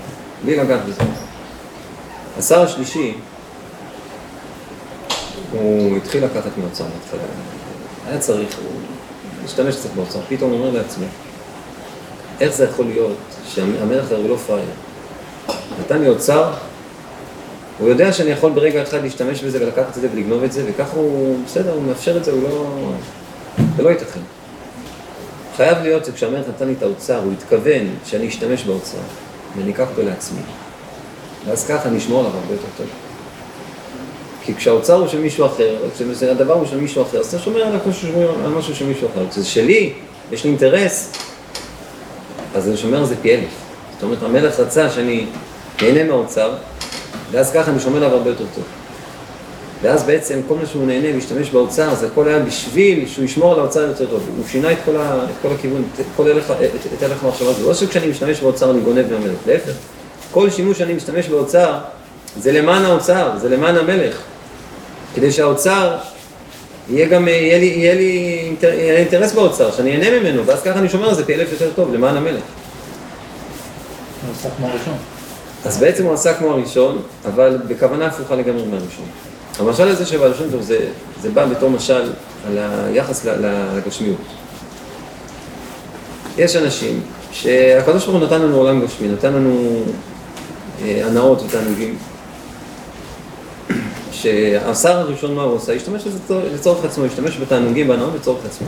בלי 0.46 0.56
לגעת 0.56 0.86
בזה. 0.86 1.02
השר 2.38 2.62
השלישי, 2.62 3.14
הוא 5.52 5.98
התחיל 5.98 6.26
לקחת 6.26 6.58
מאוצר 6.58 6.84
מההתחלה. 6.84 7.22
היה 8.08 8.20
צריך, 8.20 8.58
הוא 8.58 8.82
השתמש 9.46 9.76
קצת 9.76 9.90
באוצר, 9.96 10.20
פתאום 10.30 10.52
הוא 10.52 10.60
אומר 10.60 10.72
לעצמו, 10.72 11.06
איך 12.40 12.54
זה 12.54 12.64
יכול 12.64 12.86
להיות 12.86 13.18
שהמלך 13.48 14.12
הרי 14.12 14.28
לא 14.28 14.36
פראייר. 14.36 14.66
נתן 15.80 16.02
לי 16.02 16.08
אוצר, 16.08 16.54
הוא 17.80 17.90
יודע 17.90 18.14
שאני 18.14 18.30
יכול 18.30 18.52
ברגע 18.52 18.84
אחד 18.84 19.04
להשתמש 19.04 19.44
בזה 19.44 19.62
ולקחת 19.62 19.98
את 19.98 20.02
זה 20.02 20.08
ולגנוב 20.14 20.44
את 20.44 20.52
זה, 20.52 20.64
וככה 20.68 20.96
הוא, 20.96 21.38
בסדר, 21.46 21.74
הוא 21.74 21.84
מאפשר 21.84 22.18
את 22.18 22.24
זה, 22.24 22.32
הוא 22.32 22.44
לא... 22.44 22.92
זה 23.78 23.84
לא 23.84 23.90
ייתכן. 23.90 24.20
חייב 25.56 25.78
להיות 25.78 26.06
שכשהמלך 26.06 26.48
נתן 26.48 26.68
לי 26.68 26.74
את 26.74 26.84
האוצר, 26.84 27.18
הוא 27.24 27.34
התכוון 27.34 27.96
שאני 28.06 28.28
אשתמש 28.28 28.64
באוצר, 28.64 28.98
ואני 29.58 29.72
אקח 29.72 29.88
אותו 29.90 30.02
לעצמי. 30.02 30.42
ואז 31.46 31.68
ככה 31.68 31.90
אני 31.90 31.98
אשמור 31.98 32.20
עליו 32.20 32.32
הרבה 32.32 32.54
יותר 32.54 32.68
טוב. 32.78 32.88
כי 34.52 34.58
כשהאוצר 34.58 34.94
הוא 34.94 35.08
של 35.08 35.20
מישהו 35.20 35.46
אחר, 35.46 35.76
כשהדבר 36.16 36.54
הוא 36.54 36.66
של 36.66 36.78
מישהו 36.78 37.02
אחר, 37.02 37.20
אז 37.20 37.28
אתה 37.28 37.40
שומר 37.40 37.64
על 37.64 38.52
משהו 38.58 38.76
של 38.76 38.86
מישהו 38.86 39.08
אחר. 39.14 39.30
כשזה 39.30 39.46
שלי, 39.46 39.94
יש 40.32 40.44
לי 40.44 40.50
אינטרס, 40.50 41.12
אז 42.56 42.68
אני 42.68 42.78
שומר 42.78 42.98
על 42.98 43.06
זה 43.06 43.16
פי 43.22 43.36
אלף. 43.36 43.50
זאת 43.94 44.04
אומרת, 44.04 44.24
המלך 44.24 44.60
רצה 44.60 44.90
שאני 44.90 45.26
נהנה 45.82 46.04
מהאוצר, 46.04 46.54
ואז 47.32 47.52
ככה 47.52 47.72
אני 47.72 47.80
שומר 47.80 47.98
עליו 47.98 48.14
הרבה 48.18 48.30
יותר 48.30 48.44
טוב. 48.56 48.64
ואז 49.82 50.04
בעצם 50.04 50.40
כל 50.48 50.56
מה 50.56 50.66
שהוא 50.66 50.88
נהנה 50.88 51.12
להשתמש 51.12 51.50
באוצר, 51.50 51.96
זה 51.96 52.08
הכל 52.08 52.28
היה 52.28 52.40
בשביל 52.40 53.08
שהוא 53.08 53.26
ישמור 53.26 53.54
על 53.54 53.60
האוצר 53.60 53.82
יותר 53.82 54.06
טוב. 54.06 54.30
הוא 54.38 54.46
שינה 54.48 54.72
את 54.72 54.78
כל, 54.86 54.98
ה, 54.98 55.24
את 55.24 55.36
כל 55.42 55.48
הכיוון, 55.54 55.84
את 56.00 56.06
כל 56.16 56.32
הלך, 56.32 56.54
את 56.98 57.04
הלך 57.04 57.24
המחשבה 57.24 57.50
הזו. 57.50 57.68
לא 57.68 57.74
שכשאני 57.74 58.08
משתמש 58.08 58.40
באוצר 58.40 58.72
אני 58.72 58.82
גונב 58.82 59.12
מהמלך, 59.12 59.38
להפך. 59.48 59.74
כל 60.32 60.50
שימוש 60.50 60.78
שאני 60.78 60.94
משתמש 60.94 61.28
באוצר, 61.28 61.78
זה 62.38 62.52
למען 62.52 62.86
האוצר, 62.86 63.32
זה 63.38 63.50
למען 63.50 63.78
המלך. 63.78 64.22
כדי 65.16 65.32
שהאוצר 65.32 65.98
יהיה 66.90 67.08
גם, 67.08 67.28
יהיה 67.28 67.60
לי, 67.60 67.66
יהיה 67.66 67.96
לי 67.96 68.42
אינטר, 68.46 68.74
יהיה 68.74 68.98
אינטרס 68.98 69.34
באוצר, 69.34 69.72
שאני 69.72 69.92
אהנה 69.92 70.20
ממנו, 70.20 70.46
ואז 70.46 70.62
ככה 70.62 70.80
אני 70.80 70.90
שומר 70.90 71.10
על 71.10 71.16
זה 71.16 71.26
פי 71.26 71.36
אלף 71.36 71.52
יותר 71.52 71.70
טוב, 71.76 71.94
למען 71.94 72.18
המלך. 72.18 72.44
הראשון. 74.62 74.98
אז 75.66 75.78
בעצם 75.78 76.06
הוא 76.06 76.14
עשה 76.14 76.34
כמו 76.34 76.52
הראשון, 76.52 77.02
אבל 77.26 77.58
בכוונה 77.68 78.06
הפוכה 78.06 78.36
לגמרי 78.36 78.66
מהראשון. 78.66 79.06
המשל 79.60 79.88
הזה 79.88 80.06
של 80.06 80.34
שם 80.38 80.52
טוב, 80.52 80.62
זה, 80.62 80.78
זה 81.22 81.30
בא 81.30 81.46
בתור 81.46 81.70
משל 81.70 82.12
על 82.48 82.58
היחס 82.58 83.26
לגשמיות. 83.26 84.18
יש 86.38 86.56
אנשים 86.56 87.02
שהקדוש 87.32 88.06
ברוך 88.06 88.18
הוא 88.18 88.26
נתן 88.26 88.42
לנו 88.42 88.58
עולם 88.58 88.82
גשמי, 88.82 89.08
נתן 89.08 89.34
לנו 89.34 89.84
אה, 90.82 91.02
הנאות 91.06 91.42
ותענוגים, 91.42 91.98
שהשר 94.22 94.98
הראשון 94.98 95.36
מה 95.36 95.44
הוא 95.44 95.56
עושה? 95.56 95.74
השתמש 95.74 96.04
בזה 96.04 96.20
לצורך 96.54 96.86
עצמו, 96.86 97.06
השתמש 97.06 97.38
בתענוגים 97.38 97.88
בהנאות 97.88 98.14
לצורך 98.16 98.46
עצמו. 98.46 98.68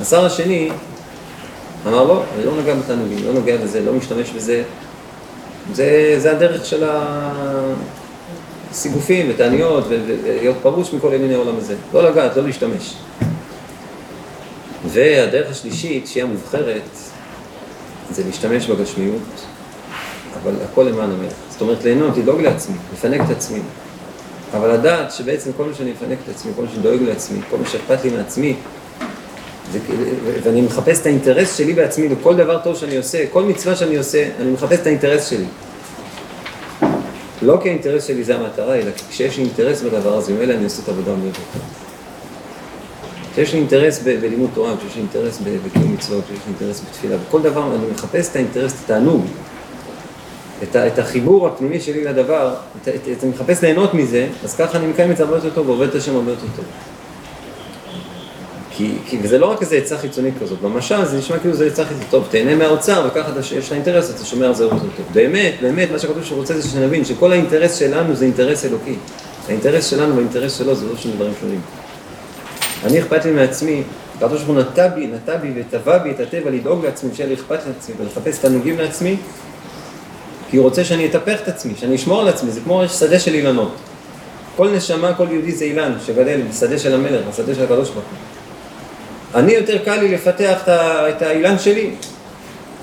השר 0.00 0.24
השני 0.24 0.70
אמר 1.86 2.04
לו, 2.04 2.22
אני 2.36 2.44
לא 2.44 2.56
נוגע 2.56 2.74
בתענוגים, 2.74 3.18
לא 3.26 3.32
נוגע 3.32 3.56
בזה, 3.56 3.80
לא 3.80 3.92
משתמש 3.92 4.30
בזה. 4.30 4.62
זה, 5.72 6.14
זה 6.18 6.32
הדרך 6.32 6.66
של 6.66 6.84
הסיגופים 8.70 9.26
ותעניות 9.30 9.84
ולהיות 9.88 10.56
פרוש 10.62 10.92
מכל 10.92 11.14
ענייני 11.14 11.34
העולם 11.34 11.56
הזה. 11.56 11.74
לא 11.92 12.10
לגעת, 12.10 12.36
לא 12.36 12.42
להשתמש. 12.42 12.94
והדרך 14.86 15.50
השלישית, 15.50 16.06
שהיא 16.06 16.22
המובחרת, 16.22 16.82
זה 18.10 18.22
להשתמש 18.26 18.66
בגשמיות, 18.66 19.22
אבל 20.42 20.52
הכל 20.64 20.82
למען 20.82 21.10
המלך. 21.10 21.32
זאת 21.50 21.60
אומרת, 21.60 21.84
ליהנות, 21.84 22.16
לדאוג 22.16 22.40
לעצמי, 22.40 22.76
לפנק 22.92 23.20
את 23.20 23.30
עצמי. 23.30 23.60
אבל 24.52 24.72
לדעת 24.72 25.12
שבעצם 25.12 25.50
כל 25.56 25.64
מה 25.64 25.74
שאני 25.74 25.90
מפנק 25.90 26.18
את 26.24 26.34
עצמי, 26.34 26.52
כל 26.56 26.62
מה 26.62 26.68
שאני 26.68 26.82
דואג 26.82 27.02
לעצמי, 27.02 27.38
כל 27.50 27.56
מה 27.56 27.66
שאכפת 27.66 28.04
לי 28.04 28.10
מעצמי, 28.10 28.56
ואני 30.42 30.60
מחפש 30.60 31.00
את 31.00 31.06
האינטרס 31.06 31.56
שלי 31.56 31.72
בעצמי 31.72 32.08
לכל 32.08 32.36
דבר 32.36 32.58
טוב 32.64 32.76
שאני 32.76 32.96
עושה, 32.96 33.26
כל 33.32 33.42
מצווה 33.42 33.76
שאני 33.76 33.96
עושה, 33.96 34.28
אני 34.40 34.50
מחפש 34.50 34.78
את 34.80 34.86
האינטרס 34.86 35.28
שלי. 35.28 35.44
לא 37.42 37.58
כי 37.62 37.68
האינטרס 37.68 38.06
שלי 38.06 38.24
זה 38.24 38.36
המטרה, 38.36 38.74
אלא 38.74 38.90
כשיש 39.10 39.36
לי 39.36 39.44
אינטרס 39.44 39.82
בדבר 39.82 40.14
הזה, 40.14 40.32
ממילא 40.32 40.54
אני 40.54 40.64
עושה 40.64 40.82
את 40.82 40.88
העבודה 40.88 41.10
טוב. 41.12 41.62
כשיש 43.32 43.52
לי 43.52 43.58
אינטרס 43.58 44.00
ב- 44.04 44.20
בלימוד 44.20 44.50
תורה, 44.54 44.74
כשיש 44.78 44.94
לי 44.94 45.00
אינטרס 45.00 45.38
בקיום 45.66 45.92
מצוות, 45.92 46.24
כשיש 46.24 46.38
לי 46.46 46.52
אינטרס 46.52 46.82
בתפילה, 46.90 47.16
בכל 47.28 47.42
דבר 47.42 47.74
אני 47.74 47.86
מחפש 47.94 48.30
את 48.30 48.36
האינטרס, 48.36 48.72
את 48.72 48.78
התענוג, 48.84 49.26
את, 50.62 50.76
את 50.76 50.98
החיבור 50.98 51.46
הפנימי 51.46 51.80
שלי 51.80 52.04
לדבר, 52.04 52.54
את, 52.82 52.88
את, 52.88 53.24
מחפש 53.24 53.62
ליהנות 53.62 53.94
מזה, 53.94 54.26
אז 54.44 54.56
ככה 54.56 54.78
אני 54.78 54.86
מקיים 54.86 55.10
את 55.10 55.16
זה 55.16 55.22
הרבה 55.22 55.36
יותר 55.36 55.50
טוב, 55.50 55.68
ועובד 55.68 55.88
את 55.88 55.94
השם 55.94 56.16
הרבה 56.16 56.30
יותר 56.30 56.46
טוב. 56.56 56.64
כי, 58.70 58.92
כי 59.06 59.18
וזה 59.22 59.38
לא 59.38 59.46
רק 59.46 59.62
איזה 59.62 59.76
עצה 59.76 59.98
חיצונית 59.98 60.34
כזאת, 60.42 60.60
במשל 60.60 61.04
זה 61.04 61.18
נשמע 61.18 61.38
כאילו 61.38 61.54
זה 61.54 61.66
עצה 61.66 61.84
חיצונית, 61.84 62.10
טוב, 62.10 62.26
תהנה 62.30 62.54
מהאוצר 62.54 63.08
וככה 63.08 63.30
אתה, 63.30 63.40
יש 63.40 63.66
לך 63.66 63.72
אינטרס, 63.72 64.10
אתה 64.10 64.24
שומע 64.24 64.46
על 64.46 64.54
זה 64.54 64.64
יותר 64.64 64.76
טוב. 64.76 65.06
באמת, 65.12 65.54
באמת, 65.62 65.90
מה 65.92 65.98
שהכתוב 65.98 66.24
שהוא 66.24 66.38
רוצה 66.38 66.60
זה 66.60 66.68
שנבין 66.68 67.04
שכל 67.04 67.32
האינטרס 67.32 67.78
שלנו 67.78 68.14
זה 68.14 68.24
אינטרס 68.24 68.64
אלוקי. 68.64 68.94
האינטרס 69.48 69.90
שלנו 69.90 70.14
והאינטרס 70.14 70.58
שלו 70.58 70.74
זה 70.74 70.86
לא 70.86 70.96
שני 70.96 71.12
דברים 71.12 71.32
שונים. 71.40 71.60
אני 72.84 73.00
אכפת 73.00 73.24
לי 73.24 73.30
מעצמי, 73.30 73.82
הקדוש 74.16 74.42
ברוך 74.42 74.58
הוא 74.58 74.64
נטע 74.64 74.88
בי, 74.88 75.06
נטע 75.06 75.36
בי 75.36 75.52
וטבע 75.56 75.98
בי 75.98 76.10
את 76.10 76.20
הטבע 76.20 76.50
לדאוג 76.50 76.84
לעצמי, 76.84 77.10
שיהיה 77.14 77.28
לי 77.28 77.34
אכפת 77.34 77.58
לעצמי 77.66 77.94
ולחפש 77.98 78.38
תענוגים 78.38 78.78
לעצמי, 78.78 79.16
כי 80.50 80.56
הוא 80.56 80.64
רוצה 80.64 80.84
שאני 80.84 81.06
אטפח 81.06 81.40
את 81.42 81.48
עצמי, 81.48 81.72
שאני 81.76 81.96
אשמור 81.96 82.20
על 82.20 82.28
עצמי, 82.28 82.50
זה 82.50 82.60
כמו 82.60 82.88
שדה 82.88 83.18
של 83.18 83.34
אילנות. 83.34 83.72
כל 84.56 84.68
נשמה, 84.68 85.14
כל 85.14 85.26
יהודי 85.30 85.52
זה 85.52 85.64
אילן 85.64 85.92
שגדל 86.06 86.40
בשדה 86.50 86.78
של 86.78 86.94
המלך, 86.94 87.20
בשדה 87.28 87.54
של 87.54 87.64
הקדוש 87.64 87.90
ברוך 87.90 88.04
הוא. 88.04 89.40
אני 89.40 89.52
יותר 89.52 89.78
קל 89.84 89.96
לי 89.96 90.08
לפתח 90.08 90.60
את 91.08 91.22
האילן 91.22 91.58
שלי, 91.58 91.90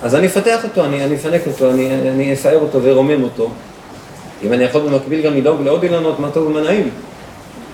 אז 0.04 0.16
אני 0.16 0.28
אפתח 0.28 0.64
אותו, 0.64 0.86
אני, 0.86 1.04
אני 1.04 1.16
אפנק 1.16 1.42
אותו, 1.48 1.72
אני, 1.72 2.10
אני 2.10 2.34
אפאר 2.34 2.60
אותו 2.60 2.84
וארומם 2.84 3.24
אותו. 3.24 3.52
אם 4.44 4.54
אני 4.54 4.64
יכול 4.64 4.82
במקביל 4.82 5.22
גם 5.22 5.34
לדאוג 5.34 5.62
לעוד 5.62 5.84
אילנות, 5.84 6.20
מה 6.20 6.32
טוב 6.32 6.48
ומה 6.48 6.62
נעים. 6.62 6.90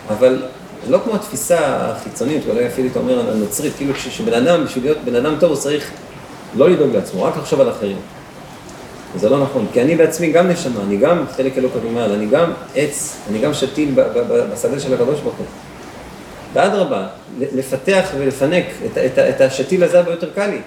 אבל 0.09 0.43
לא 0.89 0.99
כמו 1.03 1.15
התפיסה 1.15 1.57
החיצונית, 1.61 2.41
ואולי 2.45 2.67
אפילו 2.67 2.87
אתה 2.91 2.99
אומר 2.99 3.31
הנוצרית, 3.31 3.73
כאילו 3.77 3.93
שבן 3.95 4.33
אדם, 4.33 4.65
בשביל 4.65 4.83
להיות 4.83 4.97
בן 5.05 5.15
אדם 5.15 5.35
טוב, 5.39 5.51
הוא 5.51 5.59
צריך 5.59 5.91
לא 6.55 6.69
לדאוג 6.69 6.95
לעצמו, 6.95 7.23
רק 7.23 7.37
לחשוב 7.37 7.61
על 7.61 7.69
אחרים. 7.69 7.97
זה 9.15 9.29
לא 9.29 9.39
נכון, 9.39 9.65
כי 9.73 9.81
אני 9.81 9.95
בעצמי 9.95 10.31
גם 10.31 10.47
נשמה, 10.47 10.81
אני 10.87 10.97
גם 10.97 11.25
חלק 11.37 11.57
אלוקא 11.57 11.77
ממעל, 11.89 12.11
אני 12.11 12.25
גם 12.25 12.51
עץ, 12.75 13.17
אני 13.29 13.39
גם 13.39 13.53
שתיל 13.53 13.91
בשדה 14.53 14.79
של 14.79 14.93
הקדוש 14.93 15.19
ברוך 15.19 15.35
הוא. 15.35 15.45
ואדרבה, 16.53 17.07
לפתח 17.39 18.09
ולפנק 18.17 18.65
את, 18.85 18.97
את, 18.97 19.19
את 19.19 19.41
השתיל 19.41 19.83
הזה 19.83 19.99
הרבה 19.99 20.11
יותר 20.11 20.29
קל 20.35 20.47
לי. 20.47 20.59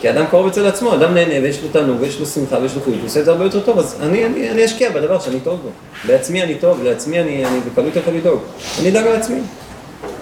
כי 0.00 0.10
אדם 0.10 0.26
קרוב 0.26 0.46
אצל 0.46 0.66
עצמו, 0.66 0.94
אדם 0.94 1.14
נהנה 1.14 1.34
ויש 1.42 1.62
לו 1.62 1.68
תענוג 1.68 2.00
ויש 2.00 2.20
לו 2.20 2.26
שמחה 2.26 2.58
ויש 2.58 2.74
לו 2.74 2.80
חיות, 2.80 2.96
הוא 2.96 3.06
עושה 3.06 3.20
את 3.20 3.24
זה 3.24 3.30
הרבה 3.30 3.44
יותר 3.44 3.60
טוב, 3.60 3.78
אז 3.78 3.96
אני, 4.00 4.26
אני, 4.26 4.50
אני 4.50 4.64
אשקיע 4.64 4.90
בדבר 4.90 5.20
שאני 5.20 5.40
טוב 5.40 5.60
בו. 5.62 5.68
לעצמי 6.08 6.42
אני 6.42 6.54
טוב, 6.54 6.82
לעצמי 6.82 7.20
אני, 7.20 7.46
אני 7.46 7.60
בקלות 7.60 7.96
יכול 7.96 8.14
לדאוג. 8.14 8.40
אני 8.80 8.90
אדאג 8.90 9.06
לעצמי. 9.06 9.40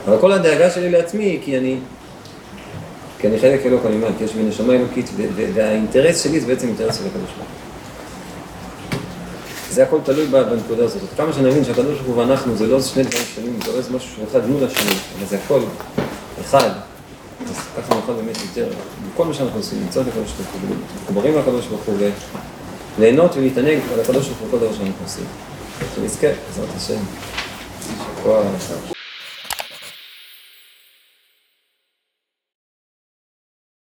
אבל 0.08 0.18
כל 0.20 0.32
הדאגה 0.32 0.70
שלי 0.70 0.90
לעצמי 0.90 1.24
היא 1.24 1.38
כי 1.44 1.58
אני, 1.58 1.76
כי 3.18 3.26
אני 3.26 3.38
חלק 3.38 3.66
אלוק 3.66 3.84
ממעל, 3.84 4.12
כי 4.18 4.24
יש 4.24 4.32
בי 4.32 4.42
נשמה 4.42 4.72
אלוקית, 4.72 5.10
והאינטרס 5.54 6.24
שלי 6.24 6.40
זה 6.40 6.46
בעצם 6.46 6.66
אינטרס 6.66 6.96
של 6.98 7.06
הקדוש 7.06 7.30
ברוך 7.36 7.48
הוא. 7.48 7.68
זה 9.70 9.82
הכל 9.82 9.98
תלוי 10.04 10.26
בנקודה 10.26 10.84
הזאת. 10.84 11.02
כמה 11.16 11.32
שנבין 11.32 11.64
שהקדוש 11.64 12.00
ברוך 12.00 12.06
הוא 12.06 12.16
ואנחנו 12.16 12.56
זה 12.56 12.66
לא 12.66 12.82
שני 12.82 13.02
דברים 13.02 13.24
שונים, 13.34 13.58
זה 13.64 13.72
לא 13.72 13.78
איזה 13.78 13.96
משהו 13.96 14.10
שהוא 14.14 14.24
אחד 14.30 14.46
מול 14.46 14.64
השני, 14.64 14.90
אלא 15.18 15.26
זה 15.28 15.38
הכל 15.44 15.60
אחד. 16.40 16.70
אז 17.50 17.56
ככה 17.76 17.94
נוכל 17.94 18.12
באמת 18.12 18.36
יותר, 18.48 18.68
בכל 19.14 19.24
מה 19.24 19.34
שאנחנו 19.34 19.58
עושים, 19.58 19.78
למצוא 19.82 20.02
את 20.02 20.06
הקדוש 20.08 20.32
ברוך 20.32 20.48
הוא, 20.68 20.76
מחוברים 21.04 21.38
לקדוש 21.38 21.66
ברוך 21.66 21.82
הוא, 21.84 21.96
וליהנות 22.98 23.36
ולהתענג 23.36 23.78
על 23.94 24.00
הקדוש 24.00 24.26
ברוך 24.26 24.38
הוא 24.40 24.48
כל 24.50 24.58
דבר 24.58 24.72
שאנחנו 24.72 25.04
עושים. 25.04 25.24
שנזכה, 25.94 26.26
בעזרת 26.26 26.76
השם. 26.76 26.98